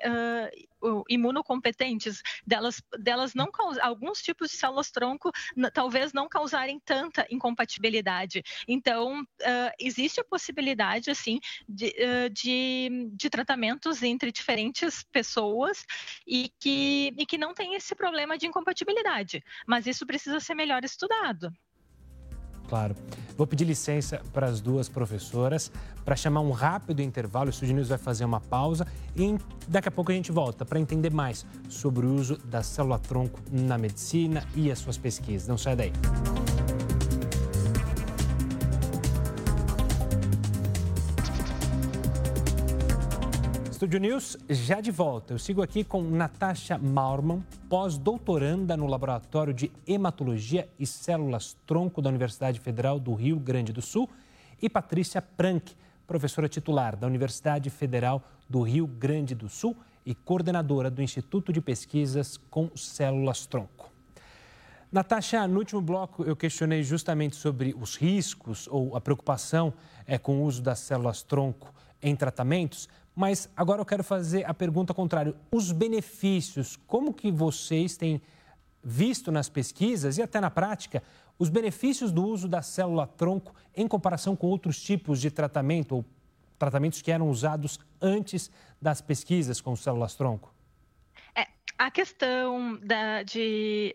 imunocompetentes 1.09 2.21
delas, 2.47 2.81
delas 2.97 3.33
não 3.33 3.51
alguns 3.81 4.21
tipos 4.21 4.49
de 4.49 4.57
células 4.57 4.89
tronco 4.89 5.31
talvez 5.73 6.13
não 6.13 6.29
causarem 6.29 6.79
tanta 6.79 7.27
incompatibilidade. 7.29 8.41
Então, 8.67 9.21
uh, 9.21 9.71
existe 9.79 10.21
a 10.21 10.23
possibilidade, 10.23 11.11
assim, 11.11 11.39
de, 11.67 11.87
uh, 11.87 12.29
de, 12.29 13.09
de, 13.13 13.29
tratamentos 13.29 14.01
entre 14.01 14.31
diferentes 14.31 15.03
pessoas 15.11 15.85
e 16.25 16.49
que, 16.59 17.13
e 17.17 17.25
que 17.25 17.37
não 17.37 17.53
tem 17.53 17.75
esse 17.75 17.93
problema 17.93 18.37
de 18.37 18.47
incompatibilidade. 18.47 19.43
Mas 19.65 19.85
isso 19.85 20.05
precisa 20.05 20.39
ser 20.39 20.55
melhor 20.55 20.83
estudado. 20.83 21.51
Claro. 22.67 22.95
Vou 23.37 23.45
pedir 23.45 23.65
licença 23.65 24.19
para 24.33 24.47
as 24.47 24.59
duas 24.59 24.89
professoras 24.89 25.71
para 26.03 26.15
chamar 26.15 26.41
um 26.41 26.51
rápido 26.51 27.01
intervalo. 27.01 27.47
O 27.47 27.49
Estúdio 27.49 27.75
News 27.75 27.89
vai 27.89 27.97
fazer 27.97 28.25
uma 28.25 28.41
pausa 28.41 28.85
e 29.15 29.37
daqui 29.67 29.87
a 29.87 29.91
pouco 29.91 30.11
a 30.11 30.15
gente 30.15 30.31
volta 30.31 30.65
para 30.65 30.79
entender 30.79 31.11
mais 31.11 31.45
sobre 31.69 32.05
o 32.05 32.13
uso 32.15 32.37
da 32.37 32.63
célula-tronco 32.63 33.39
na 33.51 33.77
medicina 33.77 34.43
e 34.55 34.71
as 34.71 34.79
suas 34.79 34.97
pesquisas. 34.97 35.47
Não 35.47 35.57
sai 35.57 35.75
daí. 35.75 35.93
Estúdio 43.77 43.99
News 43.99 44.35
já 44.49 44.81
de 44.81 44.89
volta. 44.89 45.35
Eu 45.35 45.37
sigo 45.37 45.61
aqui 45.61 45.83
com 45.83 46.01
Natasha 46.01 46.79
Maurman, 46.79 47.43
pós-doutoranda 47.69 48.75
no 48.75 48.87
Laboratório 48.87 49.53
de 49.53 49.71
Hematologia 49.85 50.67
e 50.79 50.87
Células 50.87 51.55
Tronco 51.63 52.01
da 52.01 52.09
Universidade 52.09 52.59
Federal 52.59 52.99
do 52.99 53.13
Rio 53.13 53.39
Grande 53.39 53.71
do 53.71 53.79
Sul, 53.79 54.09
e 54.59 54.67
Patrícia 54.67 55.21
Prank, 55.21 55.75
professora 56.07 56.49
titular 56.49 56.95
da 56.95 57.05
Universidade 57.05 57.69
Federal 57.69 58.23
do 58.49 58.63
Rio 58.63 58.87
Grande 58.87 59.35
do 59.35 59.47
Sul 59.47 59.77
e 60.03 60.15
coordenadora 60.15 60.89
do 60.89 61.03
Instituto 61.03 61.53
de 61.53 61.61
Pesquisas 61.61 62.35
com 62.49 62.71
Células-Tronco. 62.75 63.91
Natasha, 64.91 65.47
no 65.47 65.59
último 65.59 65.81
bloco 65.81 66.23
eu 66.23 66.35
questionei 66.35 66.81
justamente 66.81 67.35
sobre 67.35 67.75
os 67.79 67.95
riscos 67.95 68.67
ou 68.71 68.95
a 68.95 69.01
preocupação 69.01 69.71
é, 70.07 70.17
com 70.17 70.39
o 70.39 70.45
uso 70.45 70.63
das 70.63 70.79
células-tronco 70.79 71.71
em 72.01 72.15
tratamentos, 72.15 72.87
mas 73.17 73.49
agora 73.57 73.81
eu 73.81 73.85
quero 73.85 74.03
fazer 74.03 74.47
a 74.47 74.53
pergunta 74.53 74.93
contrária. 74.93 75.33
Os 75.51 75.71
benefícios, 75.71 76.77
como 76.85 77.11
que 77.11 77.31
vocês 77.31 77.97
têm 77.97 78.21
visto 78.83 79.31
nas 79.31 79.49
pesquisas 79.49 80.19
e 80.19 80.21
até 80.21 80.39
na 80.39 80.51
prática 80.51 81.01
os 81.39 81.49
benefícios 81.49 82.11
do 82.11 82.23
uso 82.23 82.47
da 82.47 82.61
célula-tronco 82.61 83.55
em 83.75 83.87
comparação 83.87 84.35
com 84.35 84.45
outros 84.45 84.79
tipos 84.79 85.19
de 85.19 85.31
tratamento 85.31 85.95
ou 85.95 86.05
tratamentos 86.59 87.01
que 87.01 87.11
eram 87.11 87.27
usados 87.27 87.79
antes 87.99 88.51
das 88.79 89.01
pesquisas 89.01 89.59
com 89.59 89.75
células-tronco? 89.75 90.53
A 91.77 91.91
questão 91.91 92.79
da, 92.81 93.21
de, 93.21 93.93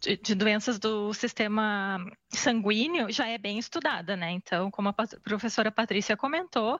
de, 0.00 0.16
de, 0.16 0.34
doenças 0.34 0.80
do 0.80 1.14
sistema 1.14 2.04
sanguíneo 2.28 3.10
já 3.10 3.28
é 3.28 3.38
bem 3.38 3.56
estudada, 3.56 4.16
né? 4.16 4.32
Então, 4.32 4.68
como 4.68 4.88
a 4.88 4.94
professora 5.22 5.70
Patrícia 5.70 6.16
comentou, 6.16 6.78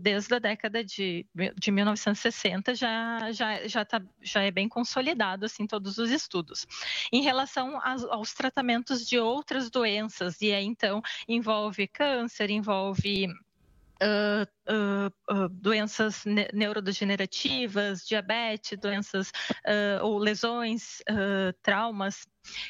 desde 0.00 0.34
a 0.34 0.38
década 0.38 0.82
de, 0.82 1.26
de 1.54 1.70
1960 1.70 2.74
já, 2.74 3.30
já, 3.30 3.68
já, 3.68 3.84
tá, 3.84 4.02
já 4.22 4.42
é 4.42 4.50
bem 4.50 4.70
consolidado, 4.70 5.44
assim, 5.44 5.66
todos 5.66 5.98
os 5.98 6.10
estudos. 6.10 6.66
Em 7.12 7.20
relação 7.20 7.78
aos, 7.84 8.04
aos 8.04 8.32
tratamentos 8.32 9.06
de 9.06 9.18
outras 9.18 9.68
doenças, 9.68 10.40
e 10.40 10.50
aí, 10.50 10.64
então, 10.64 11.02
envolve 11.28 11.86
câncer, 11.86 12.50
envolve 12.50 13.28
Uh, 13.96 14.44
uh, 14.68 15.48
doenças 15.50 16.24
ne 16.24 16.48
neurodegenerativas, 16.52 18.06
diabetes, 18.06 18.78
doenças 18.78 19.32
ou 20.02 20.18
lesões, 20.18 21.02
traumas 21.62 22.26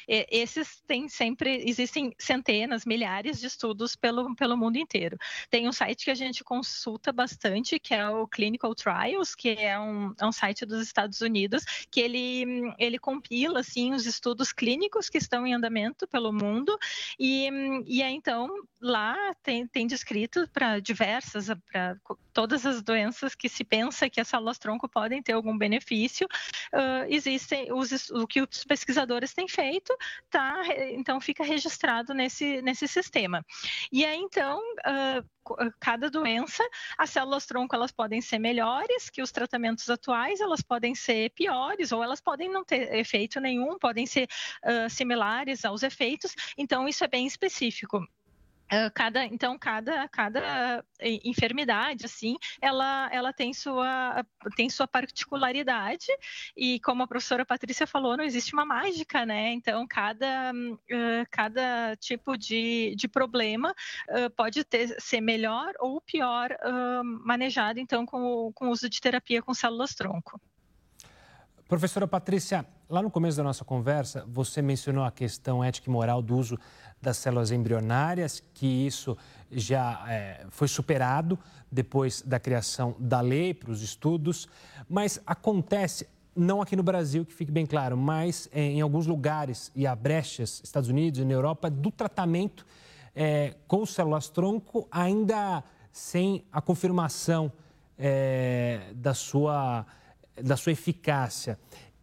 esses 0.07 0.81
têm 0.87 1.09
sempre, 1.09 1.63
existem 1.69 2.15
centenas, 2.19 2.85
milhares 2.85 3.41
de 3.41 3.47
estudos 3.47 3.97
pelo, 3.97 4.35
pelo 4.35 4.57
mundo 4.57 4.77
inteiro. 4.77 5.17
Tem 5.51 5.69
um 5.69 5.73
site 5.73 6.05
que 6.05 6.11
a 6.11 6.15
gente 6.15 6.45
consulta 6.45 7.13
bastante, 7.13 7.79
que 7.79 7.95
é 7.95 8.09
o 8.09 8.27
Clinical 8.27 8.75
Trials, 8.75 9.35
que 9.35 9.51
é 9.51 9.79
um, 9.79 10.15
é 10.21 10.27
um 10.27 10.33
site 10.33 10.65
dos 10.65 10.83
Estados 10.83 11.21
Unidos, 11.21 11.65
que 11.91 12.01
ele, 12.01 12.73
ele 12.79 12.99
compila, 12.99 13.61
assim, 13.61 13.93
os 13.93 14.07
estudos 14.07 14.53
clínicos 14.53 15.09
que 15.09 15.19
estão 15.19 15.47
em 15.47 15.55
andamento 15.55 16.07
pelo 16.07 16.33
mundo, 16.33 16.77
e, 17.19 17.49
e 17.87 18.03
então, 18.03 18.49
lá 18.81 19.17
tem, 19.43 19.67
tem 19.67 19.87
descrito 19.87 20.49
para 20.53 20.79
diversas, 20.81 21.49
para 21.71 21.86
todas 22.33 22.67
as 22.67 22.83
doenças 22.83 23.35
que 23.35 23.49
se 23.49 23.65
pensa 23.65 24.11
que 24.11 24.21
as 24.21 24.29
células-tronco 24.29 24.89
podem 24.89 25.23
ter 25.23 25.33
algum 25.33 25.57
benefício, 25.57 26.27
uh, 26.73 27.07
existem 27.09 27.73
os, 27.73 28.11
o 28.11 28.27
que 28.27 28.43
os 28.43 28.65
pesquisadores 28.65 29.33
têm 29.33 29.49
feito, 29.49 29.97
tá? 30.31 30.63
Então 30.93 31.21
fica 31.21 31.45
registrado 31.45 32.13
nesse, 32.13 32.61
nesse 32.63 32.87
sistema. 32.87 33.45
E 33.93 34.05
aí 34.05 34.19
então 34.19 34.59
uh, 34.59 35.71
cada 35.79 36.11
doença, 36.11 36.63
as 36.99 37.11
células-tronco 37.11 37.75
elas 37.75 37.93
podem 37.93 38.21
ser 38.21 38.39
melhores 38.39 39.09
que 39.09 39.23
os 39.23 39.31
tratamentos 39.31 39.89
atuais, 39.89 40.41
elas 40.41 40.63
podem 40.63 40.95
ser 40.95 41.31
piores 41.31 41.93
ou 41.93 42.03
elas 42.03 42.21
podem 42.21 42.51
não 42.51 42.65
ter 42.65 42.95
efeito 42.95 43.41
nenhum, 43.41 43.79
podem 43.79 44.07
ser 44.07 44.29
uh, 44.65 44.91
similares 44.91 45.65
aos 45.65 45.83
efeitos. 45.83 46.35
Então 46.59 46.89
isso 46.89 47.05
é 47.05 47.09
bem 47.09 47.27
específico. 47.27 48.07
Uh, 48.67 48.91
cada, 48.93 49.25
então 49.25 49.57
cada, 49.57 50.09
cada 50.09 50.85
enfermidade 51.01 52.05
assim 52.05 52.37
ela, 52.61 53.09
ela 53.13 53.33
tem 53.33 53.55
sua 53.55 54.25
tem 54.57 54.69
sua 54.69 54.89
particularidade. 54.89 56.07
E 56.57 56.81
como 56.81 57.03
a 57.03 57.07
professora 57.07 57.47
Patrícia 57.47 57.87
falou 57.87 58.17
não 58.17 58.25
existe 58.25 58.53
uma 58.53 58.65
mágica 58.65 59.25
né? 59.25 59.53
Então 59.53 59.87
cada 59.87 60.53
uh, 60.53 61.27
cada 61.31 61.97
tipo 61.97 62.37
de, 62.37 62.95
de 62.97 63.07
problema 63.07 63.75
uh, 64.09 64.31
pode 64.31 64.65
ter 64.65 65.01
ser 65.01 65.21
melhor 65.21 65.73
ou 65.79 66.01
pior 66.01 66.51
manejado 67.25 67.79
então 67.79 68.05
com 68.05 68.53
com 68.53 68.69
o 68.69 68.71
uso 68.71 68.89
de 68.89 69.01
terapia 69.01 69.43
com 69.43 69.55
células 69.55 69.95
tronco 69.95 70.41
Professora 71.69 72.07
Patrícia, 72.07 72.65
lá 72.89 73.03
no 73.03 73.11
começo 73.11 73.37
da 73.37 73.43
nossa 73.43 73.65
conversa, 73.65 74.25
você 74.29 74.63
mencionou 74.63 75.05
a 75.05 75.11
questão 75.11 75.63
ética 75.63 75.89
e 75.89 75.93
moral 75.93 76.23
do 76.23 76.37
uso 76.37 76.59
das 77.03 77.17
células 77.17 77.51
embrionárias, 77.51 78.43
que 78.55 78.67
isso 78.67 79.17
já 79.51 80.05
é, 80.09 80.47
foi 80.51 80.69
superado 80.69 81.39
depois 81.71 82.23
da 82.23 82.39
criação 82.39 82.95
da 82.99 83.21
lei 83.21 83.53
para 83.53 83.71
os 83.71 83.83
estudos, 83.83 84.49
mas 84.89 85.21
acontece, 85.27 86.07
não 86.35 86.63
aqui 86.63 86.77
no 86.77 86.83
Brasil, 86.83 87.25
que 87.25 87.35
fique 87.35 87.51
bem 87.51 87.67
claro, 87.67 87.97
mas 87.97 88.49
é, 88.53 88.63
em 88.63 88.81
alguns 88.81 89.07
lugares, 89.07 89.71
e 89.75 89.87
há 89.87 89.95
brechas, 89.95 90.61
Estados 90.63 90.89
Unidos 90.89 91.21
e 91.21 91.25
na 91.25 91.33
Europa, 91.33 91.69
do 91.69 91.91
tratamento 91.91 92.65
é, 93.15 93.55
com 93.67 93.85
células-tronco, 93.85 94.87
ainda 94.91 95.65
sem 95.91 96.45
a 96.53 96.61
confirmação 96.61 97.53
é, 97.99 98.93
da 98.95 99.15
sua 99.15 99.87
da 100.43 100.55
sua 100.55 100.73
eficácia. 100.73 101.59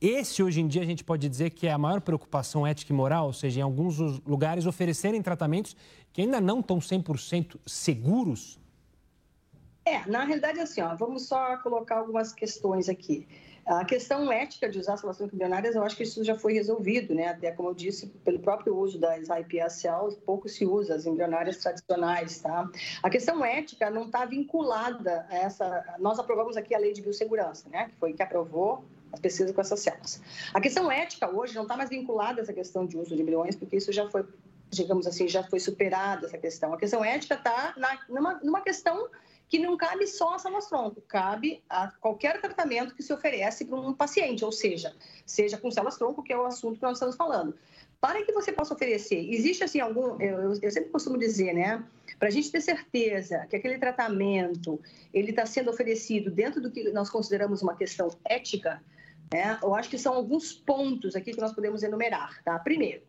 Esse, 0.06 0.44
hoje 0.44 0.60
em 0.60 0.68
dia, 0.68 0.82
a 0.82 0.86
gente 0.86 1.02
pode 1.02 1.30
dizer 1.30 1.52
que 1.52 1.66
é 1.66 1.72
a 1.72 1.78
maior 1.78 2.02
preocupação 2.02 2.68
ética 2.68 2.92
e 2.92 2.96
moral, 2.96 3.28
ou 3.28 3.32
seja, 3.32 3.62
em 3.62 3.64
alguns 3.64 3.98
lugares 4.26 4.66
oferecerem 4.66 5.22
tratamentos 5.22 5.78
que 6.12 6.22
ainda 6.22 6.42
não 6.42 6.60
estão 6.60 6.80
100% 6.80 7.58
seguros? 7.66 8.60
É, 9.86 10.06
na 10.06 10.26
realidade, 10.26 10.60
assim, 10.60 10.82
ó, 10.82 10.94
vamos 10.94 11.26
só 11.26 11.56
colocar 11.60 12.00
algumas 12.00 12.34
questões 12.34 12.90
aqui. 12.90 13.26
A 13.66 13.86
questão 13.86 14.30
ética 14.30 14.70
de 14.70 14.78
usar 14.78 14.98
soluções 14.98 15.32
embrionárias, 15.32 15.74
eu 15.74 15.84
acho 15.84 15.96
que 15.96 16.04
isso 16.04 16.22
já 16.22 16.38
foi 16.38 16.52
resolvido, 16.52 17.16
né? 17.16 17.28
Até 17.28 17.54
como 17.54 17.70
eu 17.70 17.74
disse, 17.74 18.08
pelo 18.26 18.40
próprio 18.40 18.76
uso 18.76 19.00
das 19.00 19.30
IPS 19.30 19.76
cells, 19.76 20.18
pouco 20.26 20.50
se 20.50 20.66
usa 20.66 20.96
as 20.96 21.06
embrionárias 21.06 21.60
tradicionais, 21.60 22.42
tá? 22.42 22.70
A 23.02 23.10
questão 23.10 23.44
ética 23.46 23.90
não 23.90 24.08
está 24.08 24.26
vinculada 24.26 25.26
a 25.30 25.36
essa. 25.38 25.96
Nós 25.98 26.20
aprovamos 26.20 26.58
aqui 26.58 26.76
a 26.76 26.78
lei 26.78 26.92
de 26.92 27.02
biossegurança, 27.02 27.70
né? 27.70 27.88
Que 27.88 27.96
foi 27.96 28.12
que 28.12 28.22
aprovou 28.22 28.84
as 29.14 29.20
pesquisas 29.20 29.54
com 29.54 29.62
essas 29.62 29.80
células. 29.80 30.20
A 30.54 30.60
questão 30.60 30.92
ética 30.92 31.30
hoje 31.30 31.54
não 31.54 31.62
está 31.62 31.78
mais 31.78 31.90
vinculada 31.90 32.42
a 32.42 32.44
essa 32.44 32.52
questão 32.52 32.86
de 32.86 32.98
uso 32.98 33.16
de 33.16 33.22
embriões, 33.22 33.56
porque 33.56 33.78
isso 33.78 33.94
já 33.94 34.10
foi, 34.10 34.26
digamos 34.70 35.06
assim, 35.06 35.28
já 35.28 35.44
foi 35.44 35.60
superado 35.60 36.26
essa 36.26 36.38
questão. 36.38 36.74
A 36.74 36.78
questão 36.78 37.06
ética 37.06 37.36
está 37.36 37.76
numa, 38.10 38.40
numa 38.44 38.62
questão 38.62 39.08
que 39.48 39.60
não 39.60 39.78
cabe 39.78 40.08
só 40.08 40.34
a 40.34 40.40
células-tronco, 40.40 41.00
cabe 41.08 41.64
a 41.70 41.92
qualquer 42.02 42.42
tratamento 42.42 42.96
que 42.96 43.04
se 43.04 43.14
oferece 43.14 43.66
para 43.66 43.80
um 43.80 43.94
paciente, 43.94 44.44
ou 44.44 44.52
seja, 44.52 44.96
seja 45.28 45.60
com 45.60 45.70
células-tronco, 45.70 46.24
que 46.24 46.34
é 46.34 46.38
o 46.38 46.46
assunto 46.46 46.78
que 46.78 46.82
nós 46.82 46.94
estamos 46.94 47.16
falando. 47.16 47.56
Para 48.02 48.26
que 48.26 48.34
você 48.34 48.52
possa 48.52 48.74
oferecer, 48.74 49.32
existe 49.32 49.64
assim 49.64 49.80
algum, 49.80 50.20
eu, 50.20 50.54
eu 50.60 50.72
sempre 50.72 50.90
costumo 50.90 51.20
dizer, 51.20 51.54
né, 51.54 51.86
para 52.18 52.30
a 52.30 52.32
gente 52.32 52.52
ter 52.52 52.62
certeza 52.62 53.46
que 53.48 53.56
aquele 53.56 53.78
tratamento 53.78 54.82
ele 55.14 55.30
está 55.30 55.46
sendo 55.46 55.70
oferecido 55.70 56.32
dentro 56.32 56.60
do 56.60 56.72
que 56.72 56.92
nós 56.92 57.10
consideramos 57.10 57.62
uma 57.62 57.76
questão 57.76 58.10
ética, 58.26 58.82
né, 59.32 59.60
eu 59.62 59.74
acho 59.76 59.90
que 59.90 59.98
são 59.98 60.14
alguns 60.14 60.54
pontos 60.54 61.16
aqui 61.16 61.34
que 61.34 61.42
nós 61.42 61.54
podemos 61.54 61.84
enumerar, 61.84 62.42
tá? 62.44 62.58
Primeiro, 62.60 63.02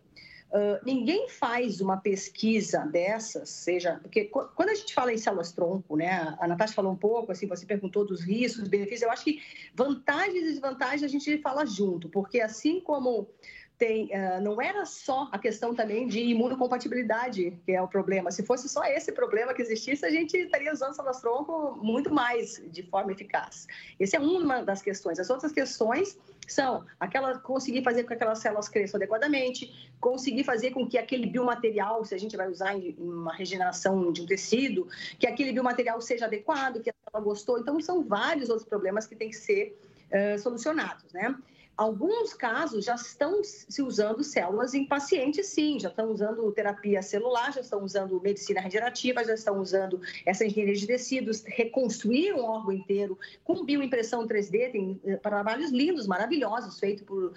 Uh, 0.55 0.79
ninguém 0.87 1.29
faz 1.29 1.81
uma 1.81 1.97
pesquisa 1.97 2.87
dessas, 2.87 3.51
seja. 3.51 3.99
Porque 4.01 4.27
quando 4.27 4.69
a 4.69 4.75
gente 4.75 4.95
fala 4.95 5.13
em 5.13 5.19
células-tronco, 5.19 5.97
né? 5.97 6.37
A 6.39 6.47
Natasha 6.47 6.75
falou 6.75 6.93
um 6.93 6.97
pouco, 6.97 7.33
assim, 7.33 7.49
você 7.49 7.67
perguntou 7.67 8.07
dos 8.07 8.21
riscos, 8.21 8.69
benefícios. 8.69 9.03
Eu 9.03 9.11
acho 9.11 9.25
que 9.25 9.43
vantagens 9.75 10.45
e 10.45 10.45
desvantagens 10.45 11.03
a 11.03 11.09
gente 11.09 11.39
fala 11.39 11.67
junto, 11.67 12.09
porque 12.09 12.41
assim 12.41 12.81
como 12.81 13.29
tem, 13.77 14.07
uh, 14.07 14.41
não 14.41 14.61
era 14.63 14.85
só 14.87 15.29
a 15.33 15.39
questão 15.39 15.75
também 15.75 16.07
de 16.07 16.21
imunocompatibilidade 16.21 17.59
que 17.65 17.73
é 17.73 17.83
o 17.83 17.89
problema. 17.89 18.31
Se 18.31 18.45
fosse 18.45 18.69
só 18.69 18.85
esse 18.85 19.11
problema 19.13 19.53
que 19.53 19.63
existisse, 19.63 20.05
a 20.07 20.11
gente 20.11 20.37
estaria 20.37 20.73
usando 20.73 20.95
células 20.95 21.21
tronco 21.21 21.77
muito 21.83 22.13
mais 22.13 22.63
de 22.71 22.83
forma 22.85 23.13
eficaz. 23.13 23.67
Essa 23.99 24.17
é 24.17 24.21
uma 24.21 24.63
das 24.63 24.81
questões. 24.81 25.19
As 25.19 25.29
outras 25.29 25.51
questões 25.51 26.17
são 26.47 26.85
aquela 27.01 27.39
conseguir 27.39 27.83
fazer 27.83 28.03
com 28.03 28.09
que 28.09 28.15
aquelas 28.15 28.39
células 28.39 28.69
cresçam 28.69 28.99
adequadamente, 28.99 29.91
conseguir 30.01 30.45
fazer 30.45 30.71
com 30.71 30.87
que 30.87 30.97
aquele 30.97 31.27
biomaterial, 31.27 32.05
se 32.05 32.15
a 32.15 32.19
gente 32.19 32.37
vai 32.37 32.49
usar 32.49 32.77
em 32.77 32.95
uma 32.99 33.35
regeneração 33.35 34.13
de 34.13 34.23
um 34.23 34.27
tecido, 34.27 34.87
que 35.19 35.27
aquele 35.27 35.53
biomaterial 35.53 36.01
seja 36.01 36.27
adequado, 36.27 36.81
que 36.81 36.91
a 36.91 36.95
célula 37.05 37.25
gostou. 37.25 37.59
Então, 37.59 37.81
são 37.81 38.05
vários 38.05 38.51
outros 38.51 38.69
problemas 38.69 39.07
que 39.07 39.17
têm 39.17 39.31
que 39.31 39.37
ser 39.37 39.77
uh, 40.11 40.39
solucionados, 40.39 41.13
né? 41.13 41.35
Alguns 41.77 42.33
casos 42.33 42.85
já 42.85 42.95
estão 42.95 43.43
se 43.43 43.83
usando 43.83 44.23
células 44.23 44.75
em 44.75 44.87
pacientes, 44.87 45.49
sim, 45.49 45.79
já 45.81 45.89
estão 45.89 46.13
usando 46.13 46.53
terapia 46.53 47.03
celular, 47.03 47.53
já 47.53 47.61
estão 47.61 47.83
usando 47.83 48.21
medicina 48.21 48.61
regenerativa, 48.61 49.25
já 49.25 49.35
estão 49.35 49.61
usando 49.61 50.01
essa 50.25 50.45
engenharia 50.45 50.75
de 50.75 50.87
tecidos, 50.87 51.43
reconstruir 51.45 52.33
um 52.33 52.45
órgão 52.45 52.73
inteiro 52.73 53.19
com 53.43 53.65
bioimpressão 53.65 54.27
3D, 54.27 54.71
tem 54.71 55.01
eh, 55.05 55.17
trabalhos 55.17 55.73
lindos, 55.73 56.07
maravilhosos, 56.07 56.79
feitos 56.79 57.05
por 57.05 57.35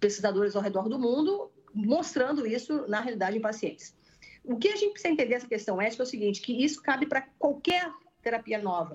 pesquisadores 0.00 0.56
ao 0.56 0.62
redor 0.62 0.88
do 0.88 0.98
mundo, 0.98 1.50
mostrando 1.72 2.44
isso 2.44 2.88
na 2.88 3.00
realidade 3.00 3.38
em 3.38 3.40
pacientes. 3.40 3.94
O 4.42 4.56
que 4.56 4.68
a 4.68 4.76
gente 4.76 4.92
precisa 4.92 5.12
entender 5.12 5.34
essa 5.34 5.48
questão 5.48 5.80
ética 5.80 6.02
é 6.02 6.06
o 6.06 6.08
seguinte, 6.08 6.40
que 6.40 6.64
isso 6.64 6.82
cabe 6.82 7.06
para 7.06 7.22
qualquer 7.38 7.90
terapia 8.20 8.58
nova. 8.58 8.94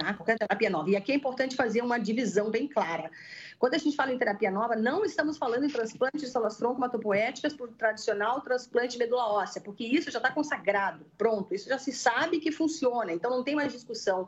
Tá? 0.00 0.14
Qualquer 0.14 0.38
terapia 0.38 0.70
nova. 0.70 0.88
E 0.88 0.96
aqui 0.96 1.12
é 1.12 1.14
importante 1.14 1.54
fazer 1.54 1.82
uma 1.82 1.98
divisão 1.98 2.50
bem 2.50 2.66
clara. 2.66 3.10
Quando 3.58 3.74
a 3.74 3.78
gente 3.78 3.94
fala 3.94 4.12
em 4.12 4.18
terapia 4.18 4.50
nova, 4.50 4.74
não 4.74 5.04
estamos 5.04 5.36
falando 5.36 5.64
em 5.64 5.68
transplante 5.68 6.16
de 6.16 6.26
células 6.26 6.56
tronco 6.56 6.78
hematopoéticas 6.78 7.52
por 7.52 7.68
tradicional 7.72 8.40
transplante 8.40 8.92
de 8.92 8.98
medula 8.98 9.26
óssea, 9.26 9.60
porque 9.60 9.84
isso 9.84 10.10
já 10.10 10.18
está 10.18 10.32
consagrado, 10.32 11.04
pronto, 11.18 11.54
isso 11.54 11.68
já 11.68 11.78
se 11.78 11.92
sabe 11.92 12.40
que 12.40 12.50
funciona, 12.50 13.12
então 13.12 13.30
não 13.30 13.44
tem 13.44 13.54
mais 13.54 13.72
discussão. 13.72 14.26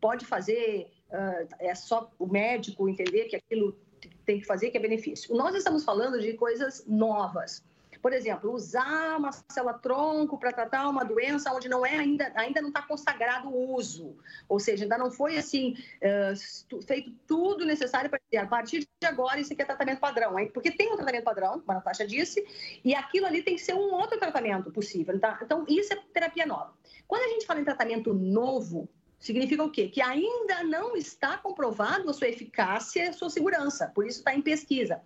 Pode 0.00 0.26
fazer, 0.26 0.90
uh, 1.10 1.48
é 1.60 1.74
só 1.76 2.10
o 2.18 2.26
médico 2.26 2.88
entender 2.88 3.26
que 3.26 3.36
aquilo 3.36 3.78
tem 4.26 4.40
que 4.40 4.46
fazer, 4.46 4.70
que 4.70 4.76
é 4.76 4.80
benefício. 4.80 5.34
Nós 5.36 5.54
estamos 5.54 5.84
falando 5.84 6.20
de 6.20 6.32
coisas 6.32 6.84
novas 6.88 7.62
por 8.04 8.12
exemplo, 8.12 8.52
usar 8.52 9.16
uma 9.16 9.32
célula-tronco 9.32 10.36
para 10.36 10.52
tratar 10.52 10.86
uma 10.90 11.02
doença 11.02 11.50
onde 11.54 11.70
não 11.70 11.86
é 11.86 11.96
ainda, 11.96 12.30
ainda 12.34 12.60
não 12.60 12.68
está 12.68 12.82
consagrado 12.82 13.48
o 13.48 13.74
uso, 13.74 14.14
ou 14.46 14.60
seja, 14.60 14.84
ainda 14.84 14.98
não 14.98 15.10
foi 15.10 15.38
assim 15.38 15.74
uh, 16.02 16.82
feito 16.82 17.10
tudo 17.26 17.64
necessário 17.64 18.10
para 18.10 18.20
dizer, 18.22 18.44
a 18.44 18.46
partir 18.46 18.80
de 18.80 19.06
agora 19.06 19.40
isso 19.40 19.54
aqui 19.54 19.62
é 19.62 19.64
tratamento 19.64 20.00
padrão, 20.00 20.38
hein? 20.38 20.50
porque 20.52 20.70
tem 20.70 20.92
um 20.92 20.96
tratamento 20.96 21.24
padrão, 21.24 21.52
como 21.52 21.72
a 21.72 21.76
Natasha 21.76 22.06
disse, 22.06 22.46
e 22.84 22.94
aquilo 22.94 23.24
ali 23.24 23.42
tem 23.42 23.56
que 23.56 23.62
ser 23.62 23.72
um 23.72 23.94
outro 23.94 24.18
tratamento 24.18 24.70
possível. 24.70 25.18
Tá? 25.18 25.40
Então, 25.40 25.64
isso 25.66 25.94
é 25.94 25.96
terapia 26.12 26.44
nova. 26.44 26.74
Quando 27.08 27.22
a 27.22 27.28
gente 27.28 27.46
fala 27.46 27.60
em 27.60 27.64
tratamento 27.64 28.12
novo, 28.12 28.86
significa 29.18 29.64
o 29.64 29.70
quê? 29.70 29.88
Que 29.88 30.02
ainda 30.02 30.62
não 30.62 30.94
está 30.94 31.38
comprovado 31.38 32.10
a 32.10 32.12
sua 32.12 32.28
eficácia 32.28 33.08
a 33.08 33.12
sua 33.14 33.30
segurança, 33.30 33.90
por 33.94 34.06
isso 34.06 34.18
está 34.18 34.34
em 34.34 34.42
pesquisa. 34.42 35.00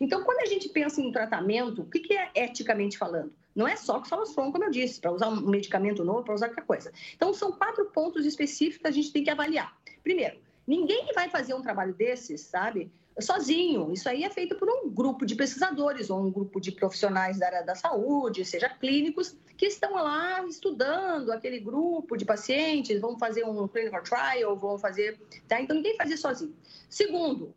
Então, 0.00 0.22
quando 0.24 0.40
a 0.40 0.46
gente 0.46 0.68
pensa 0.68 1.00
em 1.00 1.10
tratamento, 1.10 1.82
o 1.82 1.86
que 1.86 2.12
é 2.14 2.30
eticamente 2.34 2.96
falando? 2.96 3.32
Não 3.54 3.66
é 3.66 3.74
só 3.76 4.00
que 4.00 4.08
solução, 4.08 4.52
como 4.52 4.64
eu 4.64 4.70
disse, 4.70 5.00
para 5.00 5.10
usar 5.10 5.28
um 5.28 5.40
medicamento 5.40 6.04
novo, 6.04 6.22
para 6.22 6.34
usar 6.34 6.48
qualquer 6.48 6.64
coisa. 6.64 6.92
Então, 7.16 7.34
são 7.34 7.50
quatro 7.52 7.86
pontos 7.86 8.24
específicos 8.24 8.82
que 8.82 8.86
a 8.86 8.92
gente 8.92 9.12
tem 9.12 9.24
que 9.24 9.30
avaliar. 9.30 9.76
Primeiro, 10.02 10.38
ninguém 10.66 11.06
vai 11.14 11.28
fazer 11.28 11.54
um 11.54 11.62
trabalho 11.62 11.92
desses, 11.92 12.40
sabe, 12.42 12.90
sozinho. 13.20 13.92
Isso 13.92 14.08
aí 14.08 14.24
é 14.24 14.30
feito 14.30 14.54
por 14.54 14.68
um 14.68 14.88
grupo 14.88 15.26
de 15.26 15.34
pesquisadores 15.34 16.10
ou 16.10 16.24
um 16.24 16.30
grupo 16.30 16.60
de 16.60 16.72
profissionais 16.72 17.38
da 17.38 17.46
área 17.46 17.62
da 17.62 17.74
saúde, 17.74 18.44
seja 18.44 18.68
clínicos, 18.68 19.36
que 19.56 19.66
estão 19.66 19.94
lá 19.94 20.44
estudando 20.46 21.32
aquele 21.32 21.58
grupo 21.58 22.16
de 22.16 22.24
pacientes, 22.24 23.00
vão 23.00 23.18
fazer 23.18 23.44
um 23.44 23.66
clinical 23.66 24.02
trial, 24.02 24.56
vão 24.56 24.78
fazer. 24.78 25.20
Tá? 25.48 25.60
Então, 25.60 25.76
ninguém 25.76 25.96
faz 25.96 26.10
isso 26.10 26.22
sozinho. 26.22 26.54
Segundo, 26.88 27.54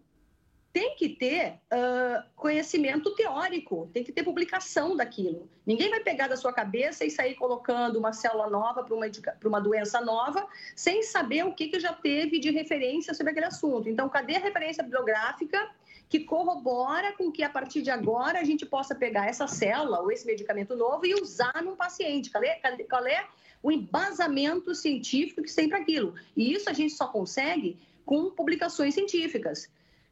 tem 0.73 0.95
que 0.95 1.09
ter 1.09 1.59
uh, 1.71 2.23
conhecimento 2.35 3.13
teórico, 3.15 3.89
tem 3.93 4.03
que 4.03 4.11
ter 4.11 4.23
publicação 4.23 4.95
daquilo. 4.95 5.49
Ninguém 5.65 5.89
vai 5.89 5.99
pegar 5.99 6.27
da 6.27 6.37
sua 6.37 6.53
cabeça 6.53 7.03
e 7.03 7.11
sair 7.11 7.35
colocando 7.35 7.97
uma 7.97 8.13
célula 8.13 8.49
nova 8.49 8.83
para 8.83 8.95
uma, 8.95 9.05
uma 9.43 9.59
doença 9.59 9.99
nova, 9.99 10.47
sem 10.75 11.03
saber 11.03 11.45
o 11.45 11.53
que, 11.53 11.67
que 11.67 11.79
já 11.79 11.93
teve 11.93 12.39
de 12.39 12.51
referência 12.51 13.13
sobre 13.13 13.31
aquele 13.31 13.47
assunto. 13.47 13.89
Então, 13.89 14.07
cadê 14.07 14.37
a 14.37 14.39
referência 14.39 14.83
bibliográfica 14.83 15.69
que 16.07 16.21
corrobora 16.21 17.13
com 17.13 17.31
que, 17.31 17.43
a 17.43 17.49
partir 17.49 17.81
de 17.81 17.89
agora, 17.89 18.39
a 18.39 18.43
gente 18.43 18.65
possa 18.65 18.93
pegar 18.93 19.27
essa 19.27 19.47
célula 19.47 20.01
ou 20.01 20.11
esse 20.11 20.25
medicamento 20.25 20.75
novo 20.75 21.05
e 21.05 21.13
usar 21.13 21.61
num 21.63 21.75
paciente? 21.75 22.29
Qual 22.29 22.43
é, 22.43 22.59
qual 22.89 23.05
é 23.07 23.27
o 23.63 23.71
embasamento 23.71 24.73
científico 24.75 25.41
que 25.41 25.53
tem 25.53 25.69
para 25.69 25.79
aquilo? 25.79 26.15
E 26.35 26.53
isso 26.53 26.69
a 26.69 26.73
gente 26.73 26.93
só 26.93 27.07
consegue 27.07 27.79
com 28.05 28.29
publicações 28.31 28.93
científicas. 28.93 29.69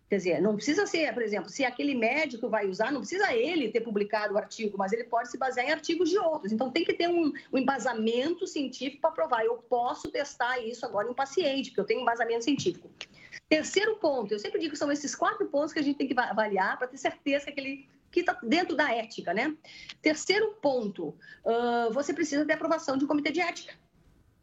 Quer 0.10 0.18
dizer, 0.18 0.42
não 0.42 0.56
precisa 0.56 0.88
ser, 0.88 1.14
por 1.14 1.22
exemplo, 1.22 1.50
se 1.50 1.64
aquele 1.64 1.94
médico 1.94 2.50
vai 2.50 2.68
usar, 2.68 2.92
não 2.92 3.02
precisa 3.02 3.32
ele 3.32 3.70
ter 3.70 3.82
publicado 3.82 4.34
o 4.34 4.38
artigo, 4.40 4.76
mas 4.76 4.92
ele 4.92 5.04
pode 5.04 5.30
se 5.30 5.38
basear 5.38 5.68
em 5.68 5.72
artigos 5.72 6.10
de 6.10 6.18
outros. 6.18 6.52
Então, 6.52 6.72
tem 6.72 6.84
que 6.84 6.94
ter 6.94 7.08
um, 7.08 7.32
um 7.54 7.58
embasamento 7.60 8.48
científico 8.48 9.02
para 9.02 9.12
provar. 9.12 9.46
Eu 9.46 9.58
posso 9.58 10.10
testar 10.10 10.58
isso 10.60 10.84
agora 10.84 11.08
em 11.08 11.12
um 11.12 11.14
paciente, 11.14 11.70
porque 11.70 11.82
eu 11.82 11.86
tenho 11.86 12.02
embasamento 12.02 12.44
científico. 12.44 12.90
Terceiro 13.48 13.98
ponto, 13.98 14.34
eu 14.34 14.40
sempre 14.40 14.60
digo 14.60 14.72
que 14.72 14.80
são 14.80 14.92
esses 14.92 15.14
quatro 15.14 15.46
pontos 15.46 15.74
que 15.74 15.80
a 15.80 15.84
gente 15.84 15.98
tem 15.98 16.08
que 16.08 16.20
avaliar 16.20 16.80
para 16.80 16.88
ter 16.88 16.98
certeza 16.98 17.46
que 17.46 17.52
aquele 17.52 17.88
que 18.12 18.22
está 18.22 18.36
dentro 18.42 18.76
da 18.76 18.92
ética, 18.92 19.32
né? 19.36 19.56
Terceiro 20.02 20.56
ponto, 20.60 21.10
uh, 21.46 21.94
você 21.94 22.12
precisa 22.12 22.44
ter 22.44 22.54
aprovação 22.54 22.98
de 22.98 23.06
um 23.06 23.08
comitê 23.08 23.32
de 23.32 23.42
ética 23.42 23.76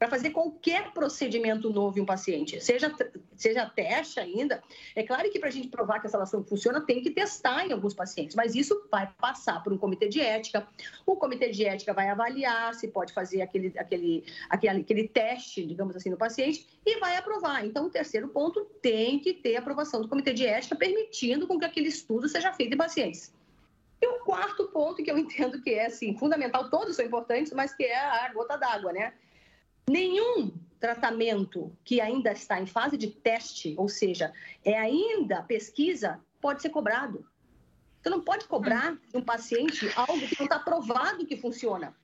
para 0.07 0.11
fazer 0.17 0.31
qualquer 0.31 0.93
procedimento 0.93 1.69
novo 1.69 1.99
em 1.99 2.03
um 2.03 2.07
paciente, 2.07 2.61
seja, 2.61 2.95
seja 3.37 3.67
teste 3.67 4.21
ainda. 4.21 4.63
É 4.95 5.03
claro 5.03 5.29
que 5.31 5.39
para 5.39 5.49
a 5.49 5.53
gente 5.53 5.69
provar 5.69 5.99
que 5.99 6.07
essa 6.07 6.17
relação 6.17 6.45
funciona, 6.45 6.81
tem 6.81 7.03
que 7.03 7.11
testar 7.11 7.67
em 7.67 7.73
alguns 7.73 7.93
pacientes, 7.93 8.37
mas 8.37 8.55
isso 8.55 8.87
vai 8.91 9.13
passar 9.19 9.63
por 9.63 9.73
um 9.73 9.79
comitê 9.79 10.09
de 10.09 10.21
ética. 10.21 10.67
O 11.05 11.17
comitê 11.17 11.51
de 11.51 11.65
ética 11.65 11.93
vai 11.93 12.09
avaliar 12.09 12.73
se 12.75 12.89
pode 12.89 13.13
fazer 13.13 13.43
aquele, 13.43 13.73
aquele, 13.77 14.25
aquele, 14.49 14.81
aquele 14.81 15.09
teste, 15.09 15.67
digamos 15.67 15.97
assim, 15.97 16.11
no 16.11 16.17
paciente 16.17 16.65
e 16.87 16.99
vai 17.01 17.17
aprovar. 17.17 17.67
Então, 17.67 17.87
o 17.87 17.91
terceiro 17.91 18.29
ponto 18.29 18.65
tem 18.81 19.19
que 19.19 19.35
ter 19.35 19.57
aprovação 19.57 20.01
do 20.01 20.09
comitê 20.09 20.33
de 20.33 20.47
ética, 20.47 20.77
permitindo 20.77 21.49
com 21.49 21.59
que 21.59 21.65
aquele 21.65 21.89
estudo 21.89 22.29
seja 22.29 22.53
feito 22.53 22.75
em 22.75 22.79
pacientes. 22.79 23.35
E 24.01 24.07
o 24.07 24.21
quarto 24.21 24.69
ponto 24.69 25.03
que 25.03 25.11
eu 25.11 25.19
entendo 25.19 25.61
que 25.61 25.71
é 25.71 25.87
assim, 25.87 26.17
fundamental, 26.17 26.71
todos 26.71 26.95
são 26.95 27.05
importantes, 27.05 27.53
mas 27.53 27.75
que 27.75 27.83
é 27.83 27.99
a 27.99 28.33
gota 28.33 28.57
d'água, 28.57 28.93
né? 28.93 29.13
Nenhum 29.89 30.53
tratamento 30.81 31.73
que 31.85 32.01
ainda 32.01 32.33
está 32.33 32.61
em 32.61 32.67
fase 32.67 32.97
de 32.97 33.09
teste, 33.09 33.75
ou 33.79 33.89
seja, 33.89 34.33
é 34.65 34.77
ainda 34.79 35.43
pesquisa, 35.43 36.21
pode 36.41 36.63
ser 36.63 36.71
cobrado. 36.71 37.25
Você 38.03 38.11
não 38.11 38.21
pode 38.21 38.47
cobrar 38.47 38.97
de 39.11 39.17
um 39.17 39.23
paciente 39.23 39.91
algo 39.97 40.21
que 40.21 40.39
não 40.39 40.47
está 40.47 40.59
provado 40.59 41.27
que 41.27 41.37
funciona. 41.37 41.95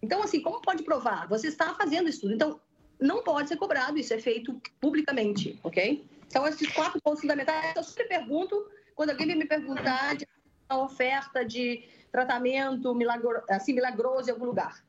Então, 0.00 0.22
assim, 0.22 0.40
como 0.40 0.60
pode 0.60 0.82
provar? 0.82 1.28
Você 1.28 1.48
está 1.48 1.74
fazendo 1.74 2.08
estudo. 2.08 2.34
Então, 2.34 2.60
não 3.00 3.22
pode 3.22 3.48
ser 3.48 3.56
cobrado, 3.56 3.98
isso 3.98 4.14
é 4.14 4.18
feito 4.18 4.60
publicamente, 4.80 5.58
ok? 5.62 6.04
Então, 6.26 6.46
esses 6.46 6.70
quatro 6.72 7.00
pontos 7.00 7.20
fundamentais, 7.20 7.74
eu 7.76 7.82
sempre 7.82 8.04
pergunto, 8.04 8.70
quando 8.94 9.10
alguém 9.10 9.26
vem 9.26 9.36
me 9.36 9.46
perguntar 9.46 10.16
de 10.16 10.26
uma 10.70 10.84
oferta 10.84 11.44
de 11.44 11.84
tratamento 12.10 12.94
milagro, 12.94 13.42
assim, 13.48 13.72
milagroso 13.72 14.28
em 14.28 14.32
algum 14.32 14.46
lugar. 14.46 14.84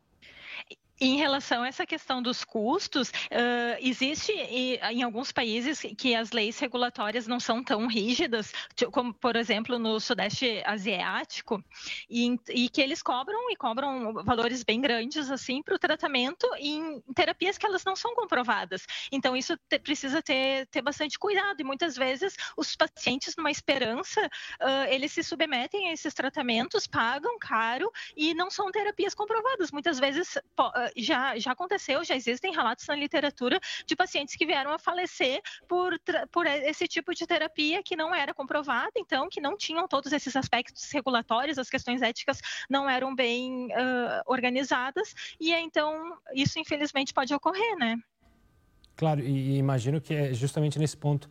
Em 1.00 1.18
relação 1.18 1.64
a 1.64 1.68
essa 1.68 1.86
questão 1.86 2.22
dos 2.22 2.46
custos, 2.46 3.10
uh, 3.10 3.78
existe 3.80 4.32
em 4.32 5.04
alguns 5.04 5.30
países 5.32 5.82
que 5.98 6.16
as 6.16 6.32
leis 6.32 6.58
regulatórias 6.58 7.28
não 7.28 7.40
são 7.40 7.62
tão 7.62 7.86
rígidas, 7.86 8.54
como, 8.92 9.14
por 9.14 9.36
exemplo, 9.36 9.78
no 9.78 10.00
Sudeste 10.00 10.64
Asiático, 10.66 11.62
e, 12.10 12.40
e 12.50 12.70
que 12.70 12.82
eles 12.82 13.04
cobram 13.04 13.52
e 13.52 13.58
cobram 13.58 14.14
valores 14.24 14.64
bem 14.64 14.80
grandes 14.80 15.30
assim 15.30 15.62
para 15.62 15.76
o 15.76 15.80
tratamento 15.80 16.48
em 16.58 17.02
terapias 17.14 17.58
que 17.58 17.66
elas 17.66 17.84
não 17.84 17.96
são 17.96 18.16
comprovadas. 18.16 18.86
Então, 19.12 19.36
isso 19.36 19.58
te, 19.68 19.78
precisa 19.80 20.22
ter, 20.22 20.66
ter 20.68 20.82
bastante 20.82 21.20
cuidado, 21.20 21.60
e 21.60 21.64
muitas 21.64 21.98
vezes 21.98 22.36
os 22.56 22.74
pacientes, 22.74 23.36
numa 23.36 23.52
esperança, 23.52 24.22
uh, 24.62 24.88
eles 24.90 25.12
se 25.12 25.24
submetem 25.24 25.90
a 25.90 25.94
esses 25.94 26.14
tratamentos, 26.14 26.88
pagam 26.88 27.38
caro 27.38 27.92
e 28.16 28.34
não 28.34 28.50
são 28.50 28.72
terapias 28.72 29.14
comprovadas. 29.14 29.72
Muitas 29.72 30.00
vezes 30.00 30.38
já, 30.96 31.38
já 31.38 31.52
aconteceu, 31.52 32.04
já 32.04 32.16
existem 32.16 32.54
relatos 32.54 32.88
na 32.88 32.96
literatura 32.96 33.60
de 33.86 33.96
pacientes 33.96 34.36
que 34.36 34.46
vieram 34.46 34.72
a 34.72 34.80
falecer 34.80 35.42
por, 35.68 36.00
por 36.32 36.46
esse 36.46 36.88
tipo 36.88 37.14
de 37.14 37.26
terapia 37.26 37.82
que 37.84 37.96
não 37.96 38.14
era 38.14 38.34
comprovada, 38.34 38.92
então, 38.98 39.30
que 39.30 39.42
não 39.42 39.58
tinham 39.58 39.88
todos 39.88 40.12
esses 40.12 40.36
aspectos 40.36 40.90
regulatórios, 40.92 41.58
as 41.58 41.70
questões 41.70 42.02
éticas 42.02 42.42
não 42.70 42.90
eram 42.90 43.16
bem 43.16 43.68
uh, 43.68 44.22
organizadas, 44.26 45.14
e 45.40 45.54
então 45.54 46.18
isso 46.34 46.60
infelizmente 46.60 47.14
pode 47.14 47.34
ocorrer, 47.34 47.76
né? 47.78 47.98
Claro, 48.96 49.22
e 49.22 49.58
imagino 49.58 50.00
que 50.00 50.14
é 50.14 50.34
justamente 50.34 50.80
nesse 50.80 50.96
ponto 50.96 51.30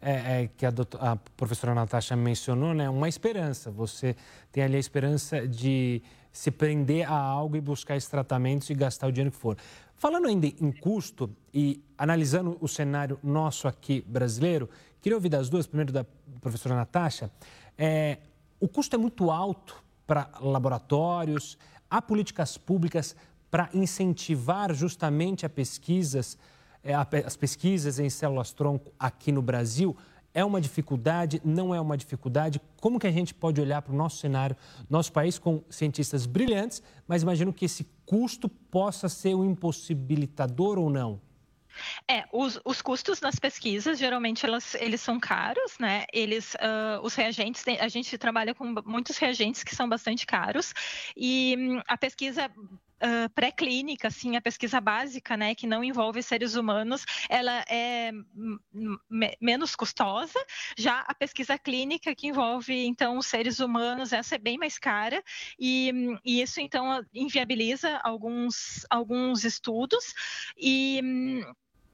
é, 0.00 0.42
é, 0.42 0.50
que 0.56 0.66
a, 0.66 0.72
a, 1.00 1.16
professora 1.16 1.74
Natasha 1.74 2.14
mencionou, 2.14 2.74
né? 2.74 2.88
Uma 2.88 3.08
esperança. 3.08 3.70
Você 3.70 4.14
tem 4.52 4.62
ali 4.62 4.76
a 4.76 4.78
esperança 4.78 5.46
de 5.48 6.02
se 6.36 6.50
prender 6.50 7.10
a 7.10 7.16
algo 7.16 7.56
e 7.56 7.62
buscar 7.62 7.96
esses 7.96 8.10
tratamentos 8.10 8.68
e 8.68 8.74
gastar 8.74 9.06
o 9.06 9.12
dinheiro 9.12 9.30
que 9.30 9.38
for. 9.38 9.56
Falando 9.96 10.28
ainda 10.28 10.46
em 10.46 10.70
custo 10.70 11.34
e 11.52 11.82
analisando 11.96 12.58
o 12.60 12.68
cenário 12.68 13.18
nosso 13.24 13.66
aqui 13.66 14.04
brasileiro, 14.06 14.68
queria 15.00 15.16
ouvir 15.16 15.30
das 15.30 15.48
duas, 15.48 15.66
primeiro 15.66 15.94
da 15.94 16.04
professora 16.42 16.74
Natasha. 16.74 17.30
É, 17.78 18.18
o 18.60 18.68
custo 18.68 18.94
é 18.94 18.98
muito 18.98 19.30
alto 19.30 19.82
para 20.06 20.30
laboratórios, 20.38 21.56
há 21.88 22.02
políticas 22.02 22.58
públicas 22.58 23.16
para 23.50 23.70
incentivar 23.72 24.74
justamente 24.74 25.46
a 25.46 25.48
pesquisas, 25.48 26.36
é, 26.84 26.92
as 26.94 27.34
pesquisas 27.34 27.98
em 27.98 28.10
células-tronco 28.10 28.92
aqui 28.98 29.32
no 29.32 29.40
Brasil. 29.40 29.96
É 30.36 30.44
uma 30.44 30.60
dificuldade? 30.60 31.40
Não 31.42 31.74
é 31.74 31.80
uma 31.80 31.96
dificuldade? 31.96 32.60
Como 32.78 33.00
que 33.00 33.06
a 33.06 33.10
gente 33.10 33.32
pode 33.32 33.58
olhar 33.58 33.80
para 33.80 33.94
o 33.94 33.96
nosso 33.96 34.18
cenário, 34.18 34.54
nosso 34.90 35.10
país 35.10 35.38
com 35.38 35.64
cientistas 35.70 36.26
brilhantes, 36.26 36.82
mas 37.08 37.22
imagino 37.22 37.54
que 37.54 37.64
esse 37.64 37.86
custo 38.04 38.46
possa 38.46 39.08
ser 39.08 39.34
um 39.34 39.50
impossibilitador 39.50 40.78
ou 40.78 40.90
não? 40.90 41.22
É, 42.06 42.24
os, 42.30 42.60
os, 42.66 42.82
custos 42.82 43.18
das 43.18 43.38
pesquisas, 43.38 43.98
geralmente, 43.98 44.44
elas, 44.44 44.74
eles 44.74 45.00
são 45.00 45.18
caros, 45.18 45.78
né? 45.80 46.04
Eles, 46.12 46.52
uh, 46.54 47.00
os 47.02 47.14
reagentes, 47.14 47.64
a 47.80 47.88
gente 47.88 48.18
trabalha 48.18 48.54
com 48.54 48.74
muitos 48.84 49.16
reagentes 49.16 49.64
que 49.64 49.74
são 49.74 49.88
bastante 49.88 50.26
caros, 50.26 50.74
e 51.16 51.56
um, 51.58 51.82
a 51.88 51.96
pesquisa 51.96 52.50
uh, 53.02 53.30
pré-clínica, 53.34 54.08
assim, 54.08 54.36
a 54.36 54.40
pesquisa 54.40 54.80
básica, 54.80 55.36
né, 55.36 55.54
que 55.54 55.66
não 55.66 55.82
envolve 55.82 56.22
seres 56.22 56.54
humanos, 56.54 57.04
ela 57.28 57.64
é 57.68 58.10
menos 59.40 59.74
custosa. 59.74 60.38
Já 60.76 61.00
a 61.00 61.14
pesquisa 61.14 61.58
clínica 61.58 62.14
que 62.14 62.28
envolve 62.28 62.86
então 62.86 63.18
os 63.18 63.26
seres 63.26 63.60
humanos, 63.60 64.12
essa 64.12 64.34
é 64.34 64.38
bem 64.38 64.58
mais 64.58 64.78
cara 64.78 65.22
e, 65.58 66.18
e 66.24 66.42
isso 66.42 66.60
então 66.60 67.04
inviabiliza 67.12 67.98
alguns 68.02 68.86
alguns 68.90 69.44
estudos 69.44 70.14
e 70.56 71.00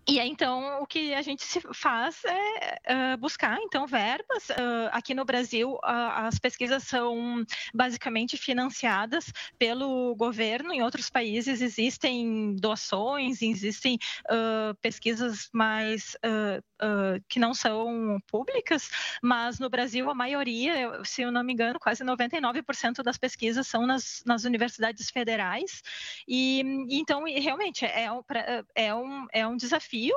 e 0.09 0.19
aí, 0.19 0.29
então, 0.29 0.83
o 0.83 0.87
que 0.87 1.15
a 1.15 1.23
gente 1.23 1.45
faz 1.73 2.25
é 2.25 3.15
uh, 3.15 3.19
buscar, 3.19 3.57
então, 3.63 3.87
verbas. 3.87 4.49
Uh, 4.51 4.91
aqui 4.91 5.15
no 5.15 5.25
Brasil, 5.25 5.75
uh, 5.75 5.81
as 5.85 6.41
pesquisas 6.41 6.83
são 6.83 7.45
basicamente 7.73 8.37
financiadas 8.37 9.33
pelo 9.57 10.13
governo. 10.17 10.73
Em 10.73 10.83
outros 10.83 11.09
países 11.09 11.63
existem 11.63 12.57
doações, 12.57 13.43
existem 13.43 13.99
pesquisas 14.81 15.49
mais 15.53 16.17
que 17.29 17.39
não 17.39 17.55
são 17.55 18.21
públicas, 18.27 18.91
mas 19.23 19.59
no 19.59 19.71
Brasil 19.71 20.11
a 20.11 20.15
maioria, 20.15 21.01
se 21.05 21.23
eu 21.23 21.31
não 21.31 21.45
me 21.45 21.53
engano, 21.53 21.79
quase 21.79 22.05
99% 22.05 23.03
das 23.03 23.19
pesquisas 23.19 23.67
são 23.67 23.87
nas, 23.87 24.23
nas 24.27 24.45
universidades 24.45 25.11
federais. 25.11 25.83
E 26.27 26.61
então, 26.91 27.25
realmente, 27.25 27.85
é, 27.85 28.09
é, 28.75 28.95
um, 28.95 29.27
é 29.33 29.47
um 29.47 29.57
desafio 29.57 29.92
desafio 29.93 30.15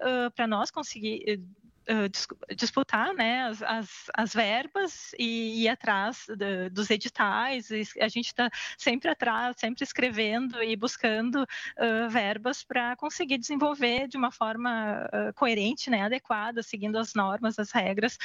uh, 0.00 0.30
para 0.34 0.46
nós 0.46 0.70
conseguir 0.70 1.40
uh, 1.88 2.54
disputar 2.54 3.14
né, 3.14 3.42
as, 3.44 3.62
as, 3.62 3.88
as, 4.14 4.34
verbas 4.34 5.12
e 5.18 5.64
ir 5.64 5.68
atrás 5.68 6.26
de, 6.28 6.70
dos 6.70 6.90
editais. 6.90 7.68
A 8.00 8.08
gente 8.08 8.26
está 8.26 8.50
sempre 8.76 9.10
atrás, 9.10 9.56
sempre 9.58 9.84
escrevendo 9.84 10.62
e 10.62 10.74
buscando 10.76 11.42
uh, 11.42 12.08
verbas 12.08 12.64
para 12.64 12.96
conseguir 12.96 13.38
desenvolver 13.38 14.08
de 14.08 14.16
uma 14.16 14.32
forma 14.32 15.06
uh, 15.06 15.34
coerente, 15.34 15.90
né, 15.90 16.02
adequada, 16.02 16.62
seguindo 16.62 16.96
as 16.96 17.14
normas, 17.14 17.58
as 17.58 17.70
regras. 17.70 18.18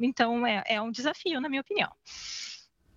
então, 0.00 0.46
é, 0.46 0.62
é 0.66 0.80
um 0.80 0.90
desafio, 0.90 1.40
na 1.40 1.48
minha 1.48 1.60
opinião. 1.60 1.90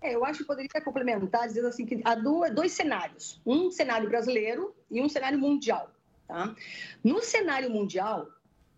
É, 0.02 0.16
eu 0.16 0.24
acho 0.24 0.40
que 0.40 0.46
poderia 0.46 0.82
complementar 0.82 1.46
dizendo 1.46 1.68
assim 1.68 1.86
que 1.86 2.02
há 2.06 2.16
dois 2.16 2.72
cenários, 2.72 3.42
um 3.46 3.70
cenário 3.70 4.08
brasileiro 4.08 4.74
e 4.90 5.02
um 5.02 5.10
cenário 5.10 5.38
mundial. 5.38 5.92
Tá? 6.30 6.56
No 7.04 7.24
cenário 7.24 7.72
mundial, 7.72 8.30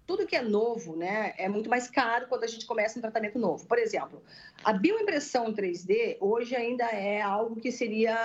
tudo 0.08 0.26
que 0.26 0.38
é 0.38 0.42
novo 0.42 0.96
né, 0.96 1.34
é 1.38 1.50
muito 1.50 1.70
mais 1.70 1.90
caro 1.90 2.28
quando 2.30 2.46
a 2.46 2.48
gente 2.48 2.66
começa 2.66 2.98
um 2.98 3.02
tratamento 3.02 3.38
novo. 3.38 3.68
Por 3.68 3.78
exemplo, 3.78 4.24
a 4.64 4.72
bioimpressão 4.72 5.54
3D 5.54 6.16
hoje 6.22 6.56
ainda 6.56 6.86
é 6.86 7.22
algo 7.22 7.60
que 7.60 7.70
seria. 7.70 8.16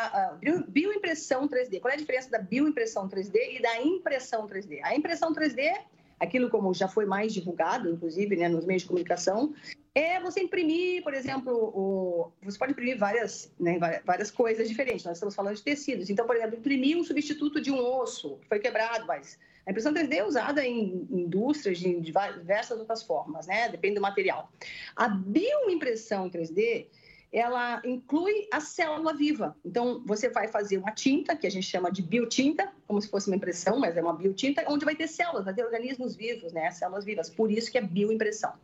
Uh, 0.40 0.70
bioimpressão 0.70 1.48
3D. 1.48 1.80
Qual 1.80 1.90
é 1.90 1.94
a 1.94 1.98
diferença 1.98 2.30
da 2.30 2.38
bioimpressão 2.38 3.08
3D 3.08 3.56
e 3.56 3.60
da 3.60 3.82
impressão 3.82 4.46
3D? 4.46 4.78
A 4.84 4.94
impressão 4.94 5.34
3D, 5.34 5.76
aquilo 6.20 6.48
como 6.48 6.72
já 6.72 6.86
foi 6.86 7.04
mais 7.04 7.34
divulgado, 7.34 7.90
inclusive 7.90 8.36
né, 8.36 8.48
nos 8.48 8.64
meios 8.64 8.82
de 8.82 8.88
comunicação, 8.88 9.52
é 9.96 10.20
você 10.20 10.40
imprimir, 10.40 11.02
por 11.02 11.14
exemplo, 11.14 11.54
o... 11.54 12.30
você 12.42 12.58
pode 12.58 12.72
imprimir 12.72 12.98
várias, 12.98 13.50
né, 13.58 13.78
várias 14.04 14.30
coisas 14.30 14.68
diferentes. 14.68 15.06
Nós 15.06 15.16
estamos 15.16 15.34
falando 15.34 15.56
de 15.56 15.62
tecidos. 15.62 16.10
Então, 16.10 16.26
por 16.26 16.36
exemplo, 16.36 16.54
imprimir 16.58 16.98
um 16.98 17.02
substituto 17.02 17.62
de 17.62 17.72
um 17.72 17.82
osso 17.82 18.36
que 18.42 18.46
foi 18.46 18.58
quebrado, 18.58 19.06
mas 19.06 19.38
a 19.64 19.70
impressão 19.70 19.94
3D 19.94 20.12
é 20.16 20.24
usada 20.24 20.62
em 20.62 21.08
indústrias 21.10 21.78
de 21.78 21.98
diversas 21.98 22.78
outras 22.78 23.02
formas, 23.02 23.46
né? 23.46 23.70
Depende 23.70 23.94
do 23.94 24.02
material. 24.02 24.52
A 24.94 25.08
bioimpressão 25.08 26.28
3D 26.28 26.88
ela 27.36 27.82
inclui 27.84 28.48
a 28.50 28.60
célula 28.60 29.12
viva. 29.12 29.54
Então, 29.62 30.02
você 30.06 30.30
vai 30.30 30.48
fazer 30.48 30.78
uma 30.78 30.90
tinta, 30.90 31.36
que 31.36 31.46
a 31.46 31.50
gente 31.50 31.66
chama 31.66 31.92
de 31.92 32.00
biotinta, 32.00 32.72
como 32.86 32.98
se 32.98 33.10
fosse 33.10 33.28
uma 33.28 33.36
impressão, 33.36 33.78
mas 33.78 33.94
é 33.94 34.00
uma 34.00 34.14
biotinta, 34.14 34.64
onde 34.68 34.86
vai 34.86 34.96
ter 34.96 35.06
células, 35.06 35.44
vai 35.44 35.52
ter 35.52 35.62
organismos 35.62 36.16
vivos, 36.16 36.54
né? 36.54 36.70
Células 36.70 37.04
vivas. 37.04 37.28
Por 37.28 37.50
isso 37.50 37.70
que 37.70 37.76
é 37.76 37.82
bioimpressão. 37.82 38.54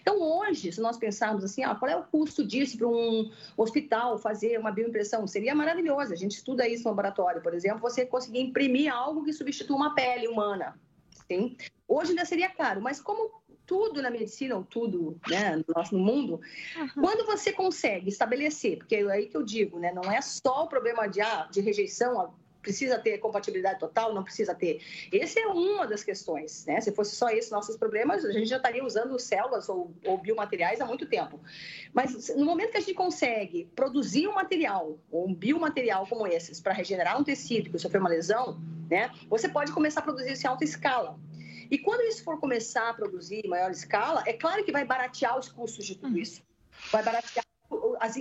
Então, 0.00 0.22
hoje, 0.22 0.70
se 0.70 0.80
nós 0.80 0.96
pensarmos 0.96 1.42
assim, 1.42 1.64
ah, 1.64 1.74
qual 1.74 1.90
é 1.90 1.96
o 1.96 2.04
custo 2.04 2.46
disso 2.46 2.78
para 2.78 2.86
um 2.86 3.28
hospital 3.56 4.16
fazer 4.16 4.56
uma 4.60 4.70
bioimpressão? 4.70 5.26
Seria 5.26 5.52
maravilhoso. 5.52 6.12
A 6.12 6.16
gente 6.16 6.36
estuda 6.36 6.68
isso 6.68 6.84
no 6.84 6.90
laboratório, 6.90 7.42
por 7.42 7.52
exemplo, 7.52 7.80
você 7.80 8.06
conseguir 8.06 8.42
imprimir 8.42 8.94
algo 8.94 9.24
que 9.24 9.32
substitua 9.32 9.74
uma 9.74 9.92
pele 9.92 10.28
humana. 10.28 10.78
Sim? 11.26 11.56
Hoje 11.88 12.10
ainda 12.10 12.24
seria 12.24 12.48
caro, 12.48 12.80
mas 12.80 13.00
como 13.00 13.39
tudo 13.70 14.02
na 14.02 14.10
medicina, 14.10 14.56
ou 14.56 14.64
tudo 14.64 15.16
né, 15.28 15.54
no 15.54 15.64
nosso 15.76 15.96
mundo, 15.96 16.40
uhum. 16.76 16.88
quando 17.04 17.24
você 17.24 17.52
consegue 17.52 18.08
estabelecer, 18.08 18.78
porque 18.78 18.96
é 18.96 19.08
aí 19.08 19.26
que 19.26 19.36
eu 19.36 19.44
digo, 19.44 19.78
né, 19.78 19.92
não 19.92 20.10
é 20.10 20.20
só 20.20 20.64
o 20.64 20.66
problema 20.66 21.06
de, 21.06 21.20
ah, 21.20 21.48
de 21.48 21.60
rejeição, 21.60 22.34
precisa 22.60 22.98
ter 22.98 23.18
compatibilidade 23.18 23.78
total, 23.78 24.12
não 24.12 24.24
precisa 24.24 24.56
ter. 24.56 24.82
Essa 25.12 25.38
é 25.38 25.46
uma 25.46 25.86
das 25.86 26.02
questões, 26.02 26.66
né? 26.66 26.80
Se 26.80 26.92
fosse 26.92 27.14
só 27.14 27.30
esses 27.30 27.50
nossos 27.50 27.76
problemas, 27.76 28.24
a 28.24 28.32
gente 28.32 28.46
já 28.46 28.56
estaria 28.56 28.84
usando 28.84 29.18
células 29.18 29.68
ou, 29.68 29.94
ou 30.04 30.18
biomateriais 30.18 30.80
há 30.80 30.84
muito 30.84 31.06
tempo. 31.06 31.40
Mas 31.94 32.28
no 32.36 32.44
momento 32.44 32.72
que 32.72 32.76
a 32.76 32.80
gente 32.80 32.92
consegue 32.92 33.70
produzir 33.74 34.28
um 34.28 34.34
material, 34.34 34.98
ou 35.10 35.28
um 35.28 35.34
biomaterial 35.34 36.06
como 36.06 36.26
esses, 36.26 36.60
para 36.60 36.74
regenerar 36.74 37.18
um 37.18 37.24
tecido 37.24 37.70
que 37.70 37.78
sofreu 37.78 38.02
uma 38.02 38.10
lesão, 38.10 38.60
né? 38.90 39.10
Você 39.30 39.48
pode 39.48 39.72
começar 39.72 40.00
a 40.00 40.02
produzir 40.02 40.32
isso 40.32 40.46
em 40.46 40.50
alta 40.50 40.64
escala. 40.64 41.18
E 41.70 41.78
quando 41.78 42.02
isso 42.02 42.24
for 42.24 42.40
começar 42.40 42.90
a 42.90 42.94
produzir 42.94 43.44
em 43.44 43.48
maior 43.48 43.70
escala, 43.70 44.22
é 44.26 44.32
claro 44.32 44.64
que 44.64 44.72
vai 44.72 44.84
baratear 44.84 45.38
os 45.38 45.48
custos 45.48 45.86
de 45.86 45.94
tudo 45.94 46.14
uhum. 46.14 46.18
isso. 46.18 46.42
Vai 46.90 47.02
baratear 47.02 47.44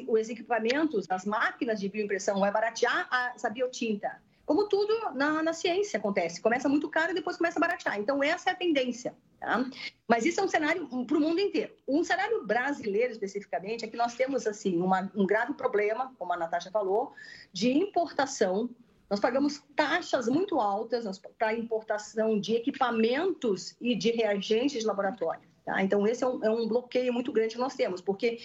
os 0.07 0.29
equipamentos, 0.29 1.05
as 1.09 1.25
máquinas 1.25 1.79
de 1.79 1.89
bioimpressão, 1.89 2.39
vai 2.39 2.51
baratear 2.51 3.07
a, 3.09 3.31
essa 3.33 3.49
biotinta. 3.49 4.21
Como 4.45 4.67
tudo 4.67 5.13
na, 5.13 5.41
na 5.41 5.53
ciência 5.53 5.97
acontece. 5.97 6.41
Começa 6.41 6.67
muito 6.67 6.89
caro 6.89 7.11
e 7.11 7.15
depois 7.15 7.37
começa 7.37 7.57
a 7.57 7.61
baratear. 7.61 7.99
Então, 7.99 8.23
essa 8.23 8.49
é 8.49 8.53
a 8.53 8.55
tendência. 8.55 9.15
Tá? 9.39 9.63
Mas 10.07 10.25
isso 10.25 10.39
é 10.39 10.43
um 10.43 10.47
cenário 10.47 10.87
para 11.05 11.17
o 11.17 11.21
mundo 11.21 11.39
inteiro. 11.39 11.73
Um 11.87 12.03
cenário 12.03 12.45
brasileiro, 12.45 13.11
especificamente, 13.11 13.85
é 13.85 13.87
que 13.87 13.95
nós 13.95 14.15
temos 14.15 14.45
assim 14.45 14.81
uma, 14.81 15.09
um 15.15 15.25
grave 15.25 15.53
problema, 15.53 16.13
como 16.17 16.33
a 16.33 16.37
Natasha 16.37 16.69
falou, 16.71 17.13
de 17.53 17.71
importação 17.71 18.69
nós 19.09 19.19
pagamos 19.19 19.63
taxas 19.75 20.27
muito 20.27 20.59
altas 20.59 21.19
para 21.37 21.53
importação 21.53 22.39
de 22.39 22.55
equipamentos 22.55 23.75
e 23.81 23.95
de 23.95 24.11
reagentes 24.11 24.81
de 24.81 24.85
laboratório. 24.85 25.49
Tá? 25.65 25.81
Então, 25.81 26.05
esse 26.05 26.23
é 26.23 26.27
um, 26.27 26.43
é 26.43 26.49
um, 26.49 26.67
bloqueio 26.67 27.11
muito 27.11 27.31
grande 27.31 27.55
que 27.55 27.61
nós 27.61 27.75
temos, 27.75 28.01
porque 28.01 28.39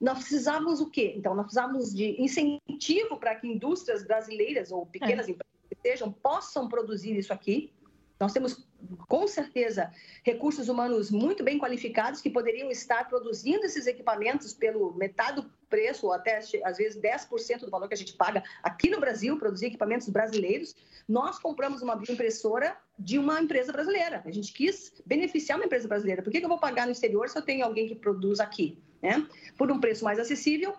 nós 0.00 0.18
precisávamos 0.18 0.80
o 0.80 0.90
quê? 0.90 1.14
Então, 1.16 1.34
nós 1.34 1.44
precisávamos 1.44 1.94
de 1.94 2.20
incentivo 2.20 3.16
para 3.16 3.36
que 3.36 3.46
indústrias 3.46 4.02
brasileiras 4.04 4.72
ou 4.72 4.86
pequenas 4.86 5.28
é. 5.28 5.30
empresas 5.30 5.54
que 5.68 5.76
sejam 5.88 6.10
possam 6.10 6.68
produzir 6.68 7.16
isso 7.16 7.32
aqui. 7.32 7.72
Nós 8.20 8.32
temos, 8.32 8.66
com 9.06 9.26
certeza, 9.28 9.92
recursos 10.24 10.68
humanos 10.68 11.10
muito 11.10 11.44
bem 11.44 11.58
qualificados 11.58 12.20
que 12.20 12.28
poderiam 12.28 12.70
estar 12.70 13.08
produzindo 13.08 13.64
esses 13.64 13.86
equipamentos 13.86 14.52
pelo 14.52 14.92
metade 14.94 15.40
do 15.40 15.50
preço, 15.68 16.06
ou 16.06 16.12
até 16.12 16.38
às 16.38 16.78
vezes 16.78 17.00
10% 17.00 17.60
do 17.60 17.70
valor 17.70 17.86
que 17.86 17.94
a 17.94 17.96
gente 17.96 18.14
paga 18.14 18.42
aqui 18.62 18.90
no 18.90 18.98
Brasil, 18.98 19.38
produzir 19.38 19.66
equipamentos 19.66 20.08
brasileiros. 20.08 20.74
Nós 21.06 21.38
compramos 21.38 21.80
uma 21.80 21.94
bioimpressora 21.94 22.76
de 22.98 23.18
uma 23.18 23.40
empresa 23.40 23.70
brasileira. 23.72 24.22
A 24.24 24.30
gente 24.30 24.52
quis 24.52 24.92
beneficiar 25.06 25.58
uma 25.58 25.66
empresa 25.66 25.86
brasileira. 25.86 26.22
Por 26.22 26.32
que 26.32 26.38
eu 26.38 26.48
vou 26.48 26.58
pagar 26.58 26.86
no 26.86 26.92
exterior 26.92 27.28
se 27.28 27.38
eu 27.38 27.42
tenho 27.42 27.64
alguém 27.64 27.86
que 27.86 27.94
produz 27.94 28.40
aqui? 28.40 28.78
Né? 29.00 29.28
Por 29.56 29.70
um 29.70 29.78
preço 29.78 30.04
mais 30.04 30.18
acessível 30.18 30.74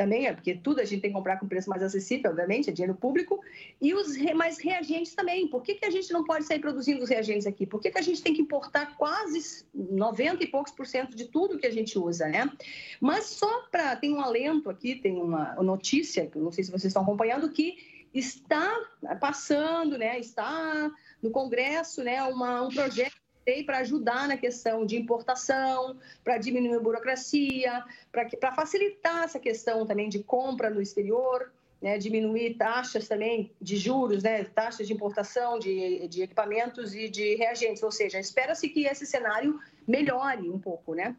também, 0.00 0.26
é 0.26 0.32
porque 0.32 0.54
tudo 0.54 0.80
a 0.80 0.84
gente 0.86 1.02
tem 1.02 1.10
que 1.10 1.16
comprar 1.16 1.38
com 1.38 1.46
preço 1.46 1.68
mais 1.68 1.82
acessível, 1.82 2.30
obviamente, 2.30 2.70
é 2.70 2.72
dinheiro 2.72 2.94
público, 2.94 3.38
e 3.78 3.92
os 3.92 4.16
mais 4.32 4.58
reagentes 4.58 5.14
também. 5.14 5.46
Por 5.46 5.62
que, 5.62 5.74
que 5.74 5.84
a 5.84 5.90
gente 5.90 6.10
não 6.10 6.24
pode 6.24 6.46
sair 6.46 6.58
produzindo 6.58 7.02
os 7.02 7.10
reagentes 7.10 7.46
aqui? 7.46 7.66
Por 7.66 7.82
que, 7.82 7.90
que 7.90 7.98
a 7.98 8.02
gente 8.02 8.22
tem 8.22 8.32
que 8.32 8.40
importar 8.40 8.96
quase 8.96 9.66
90 9.74 10.42
e 10.42 10.46
poucos 10.46 10.72
por 10.72 10.86
cento 10.86 11.14
de 11.14 11.26
tudo 11.26 11.58
que 11.58 11.66
a 11.66 11.70
gente 11.70 11.98
usa, 11.98 12.28
né? 12.28 12.50
Mas 12.98 13.26
só 13.26 13.64
para. 13.70 13.94
Tem 13.94 14.14
um 14.14 14.22
alento 14.22 14.70
aqui, 14.70 14.94
tem 14.94 15.20
uma 15.20 15.54
notícia, 15.56 16.26
que 16.26 16.38
não 16.38 16.50
sei 16.50 16.64
se 16.64 16.70
vocês 16.70 16.84
estão 16.86 17.02
acompanhando, 17.02 17.50
que 17.50 17.76
está 18.14 18.74
passando, 19.20 19.98
né? 19.98 20.18
Está 20.18 20.90
no 21.22 21.30
Congresso, 21.30 22.02
né? 22.02 22.22
Uma, 22.22 22.62
um 22.62 22.70
projeto 22.70 23.19
para 23.66 23.78
ajudar 23.78 24.28
na 24.28 24.36
questão 24.36 24.86
de 24.86 24.96
importação, 24.96 25.96
para 26.22 26.38
diminuir 26.38 26.76
a 26.76 26.80
burocracia, 26.80 27.84
para 28.12 28.52
facilitar 28.54 29.24
essa 29.24 29.38
questão 29.38 29.86
também 29.86 30.08
de 30.08 30.22
compra 30.22 30.70
no 30.70 30.80
exterior, 30.80 31.52
né, 31.80 31.96
diminuir 31.96 32.54
taxas 32.54 33.08
também 33.08 33.50
de 33.60 33.76
juros, 33.76 34.22
né, 34.22 34.44
taxas 34.44 34.86
de 34.86 34.92
importação 34.92 35.58
de, 35.58 36.06
de 36.08 36.22
equipamentos 36.22 36.94
e 36.94 37.08
de 37.08 37.36
reagentes. 37.36 37.82
Ou 37.82 37.90
seja, 37.90 38.18
espera-se 38.18 38.68
que 38.68 38.84
esse 38.84 39.06
cenário 39.06 39.58
melhore 39.88 40.48
um 40.50 40.58
pouco, 40.58 40.94
né? 40.94 41.16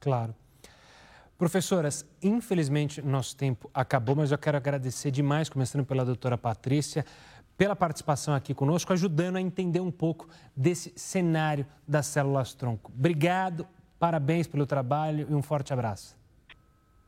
Claro. 0.00 0.34
Professoras, 1.36 2.06
infelizmente 2.22 3.02
nosso 3.02 3.36
tempo 3.36 3.68
acabou, 3.74 4.14
mas 4.14 4.30
eu 4.30 4.38
quero 4.38 4.56
agradecer 4.56 5.10
demais, 5.10 5.48
começando 5.48 5.84
pela 5.84 6.04
doutora 6.04 6.38
Patrícia, 6.38 7.04
pela 7.62 7.76
participação 7.76 8.34
aqui 8.34 8.52
conosco, 8.52 8.92
ajudando 8.92 9.36
a 9.36 9.40
entender 9.40 9.78
um 9.78 9.92
pouco 9.92 10.26
desse 10.56 10.92
cenário 10.96 11.64
das 11.86 12.06
células 12.06 12.54
tronco. 12.54 12.90
Obrigado, 12.90 13.68
parabéns 14.00 14.48
pelo 14.48 14.66
trabalho 14.66 15.28
e 15.30 15.32
um 15.32 15.40
forte 15.40 15.72
abraço. 15.72 16.18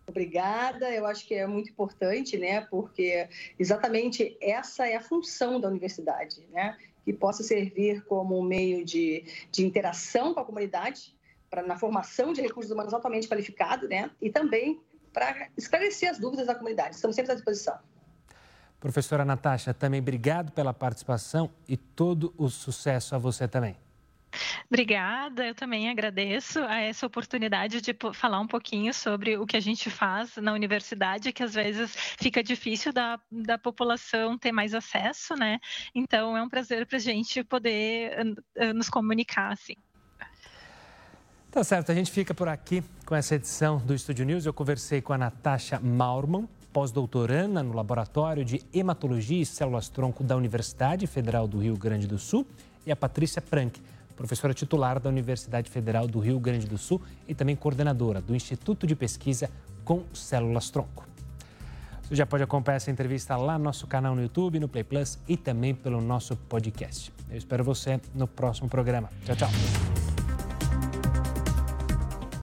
Obrigada, 0.07 0.89
eu 0.93 1.07
acho 1.07 1.27
que 1.27 1.35
é 1.35 1.45
muito 1.45 1.71
importante, 1.71 2.39
né? 2.39 2.61
Porque 2.61 3.29
exatamente 3.59 4.39
essa 4.41 4.87
é 4.87 4.95
a 4.95 5.01
função 5.01 5.59
da 5.59 5.67
universidade, 5.67 6.47
né? 6.53 6.79
Que 7.05 7.13
possa 7.13 7.43
servir 7.43 8.05
como 8.05 8.39
um 8.39 8.43
meio 8.45 8.85
de, 8.85 9.25
de 9.51 9.67
interação 9.67 10.35
com 10.35 10.39
a 10.39 10.45
comunidade, 10.45 11.17
pra, 11.51 11.65
na 11.65 11.77
formação 11.77 12.33
de 12.33 12.41
recursos 12.41 12.71
humanos 12.71 12.95
altamente 12.95 13.27
qualificados, 13.27 13.89
né? 13.89 14.09
E 14.23 14.31
também 14.31 14.81
para 15.13 15.49
esclarecer 15.57 16.09
as 16.13 16.21
dúvidas 16.21 16.47
da 16.47 16.55
comunidade. 16.55 16.95
Estamos 16.95 17.17
sempre 17.17 17.33
à 17.33 17.35
disposição. 17.35 17.77
Professora 18.85 19.25
Natasha, 19.25 19.73
também 19.73 19.99
obrigado 19.99 20.53
pela 20.53 20.75
participação 20.75 21.51
e 21.67 21.75
todo 21.75 22.35
o 22.37 22.51
sucesso 22.51 23.15
a 23.15 23.19
você 23.19 23.49
também. 23.49 23.75
Obrigada, 24.69 25.47
eu 25.47 25.55
também 25.55 25.89
agradeço 25.89 26.59
a 26.59 26.81
essa 26.81 27.07
oportunidade 27.07 27.81
de 27.81 27.97
falar 28.13 28.39
um 28.41 28.47
pouquinho 28.47 28.93
sobre 28.93 29.39
o 29.39 29.47
que 29.47 29.57
a 29.57 29.61
gente 29.61 29.89
faz 29.89 30.37
na 30.37 30.53
universidade, 30.53 31.33
que 31.33 31.43
às 31.43 31.55
vezes 31.55 31.97
fica 31.97 32.43
difícil 32.43 32.93
da, 32.93 33.19
da 33.33 33.57
população 33.57 34.37
ter 34.37 34.53
mais 34.53 34.75
acesso, 34.75 35.35
né? 35.35 35.61
Então 35.95 36.37
é 36.37 36.43
um 36.43 36.49
prazer 36.51 36.85
para 36.85 36.99
a 36.99 37.01
gente 37.01 37.43
poder 37.43 38.37
nos 38.75 38.91
comunicar, 38.91 39.51
assim. 39.51 39.77
Tá 41.51 41.65
certo, 41.65 41.91
a 41.91 41.95
gente 41.95 42.11
fica 42.11 42.35
por 42.35 42.49
aqui 42.49 42.85
com 43.07 43.15
essa 43.15 43.35
edição 43.35 43.79
do 43.79 43.95
Estúdio 43.95 44.27
News. 44.27 44.45
Eu 44.45 44.53
conversei 44.53 45.01
com 45.01 45.15
a 45.15 45.17
Natasha 45.17 45.81
Maurman, 45.81 46.47
pós-doutoranda 46.75 47.63
no 47.63 47.73
Laboratório 47.73 48.45
de 48.45 48.61
Hematologia 48.75 49.41
e 49.41 49.47
Células-Tronco 49.47 50.25
da 50.25 50.37
Universidade 50.37 51.07
Federal 51.07 51.47
do 51.47 51.61
Rio 51.61 51.77
Grande 51.77 52.09
do 52.09 52.19
Sul, 52.19 52.45
e 52.85 52.91
a 52.91 52.97
Patrícia 52.97 53.41
Prank, 53.41 53.81
professora 54.17 54.53
titular 54.53 54.99
da 54.99 55.09
Universidade 55.09 55.71
Federal 55.71 56.09
do 56.09 56.19
Rio 56.19 56.39
Grande 56.41 56.67
do 56.67 56.77
Sul 56.77 57.01
e 57.29 57.35
também 57.35 57.55
coordenadora 57.55 58.21
do 58.21 58.35
Instituto 58.35 58.89
de 58.89 58.97
Pesquisa 58.97 59.49
com 59.85 60.03
Células-Tronco. 60.13 61.07
Você 62.03 62.17
já 62.17 62.27
pode 62.27 62.43
acompanhar 62.43 62.77
essa 62.77 62.91
entrevista 62.91 63.37
lá 63.37 63.57
no 63.57 63.65
nosso 63.65 63.87
canal 63.87 64.15
no 64.15 64.21
YouTube, 64.21 64.59
no 64.59 64.69
Play 64.69 64.85
Plus 64.85 65.19
e 65.29 65.37
também 65.37 65.75
pelo 65.75 66.01
nosso 66.01 66.37
podcast. 66.37 67.13
Eu 67.31 67.39
espero 67.39 67.63
você 67.63 68.01
no 68.13 68.27
próximo 68.27 68.69
programa. 68.69 69.09
Tchau, 69.25 69.37
tchau. 69.37 70.04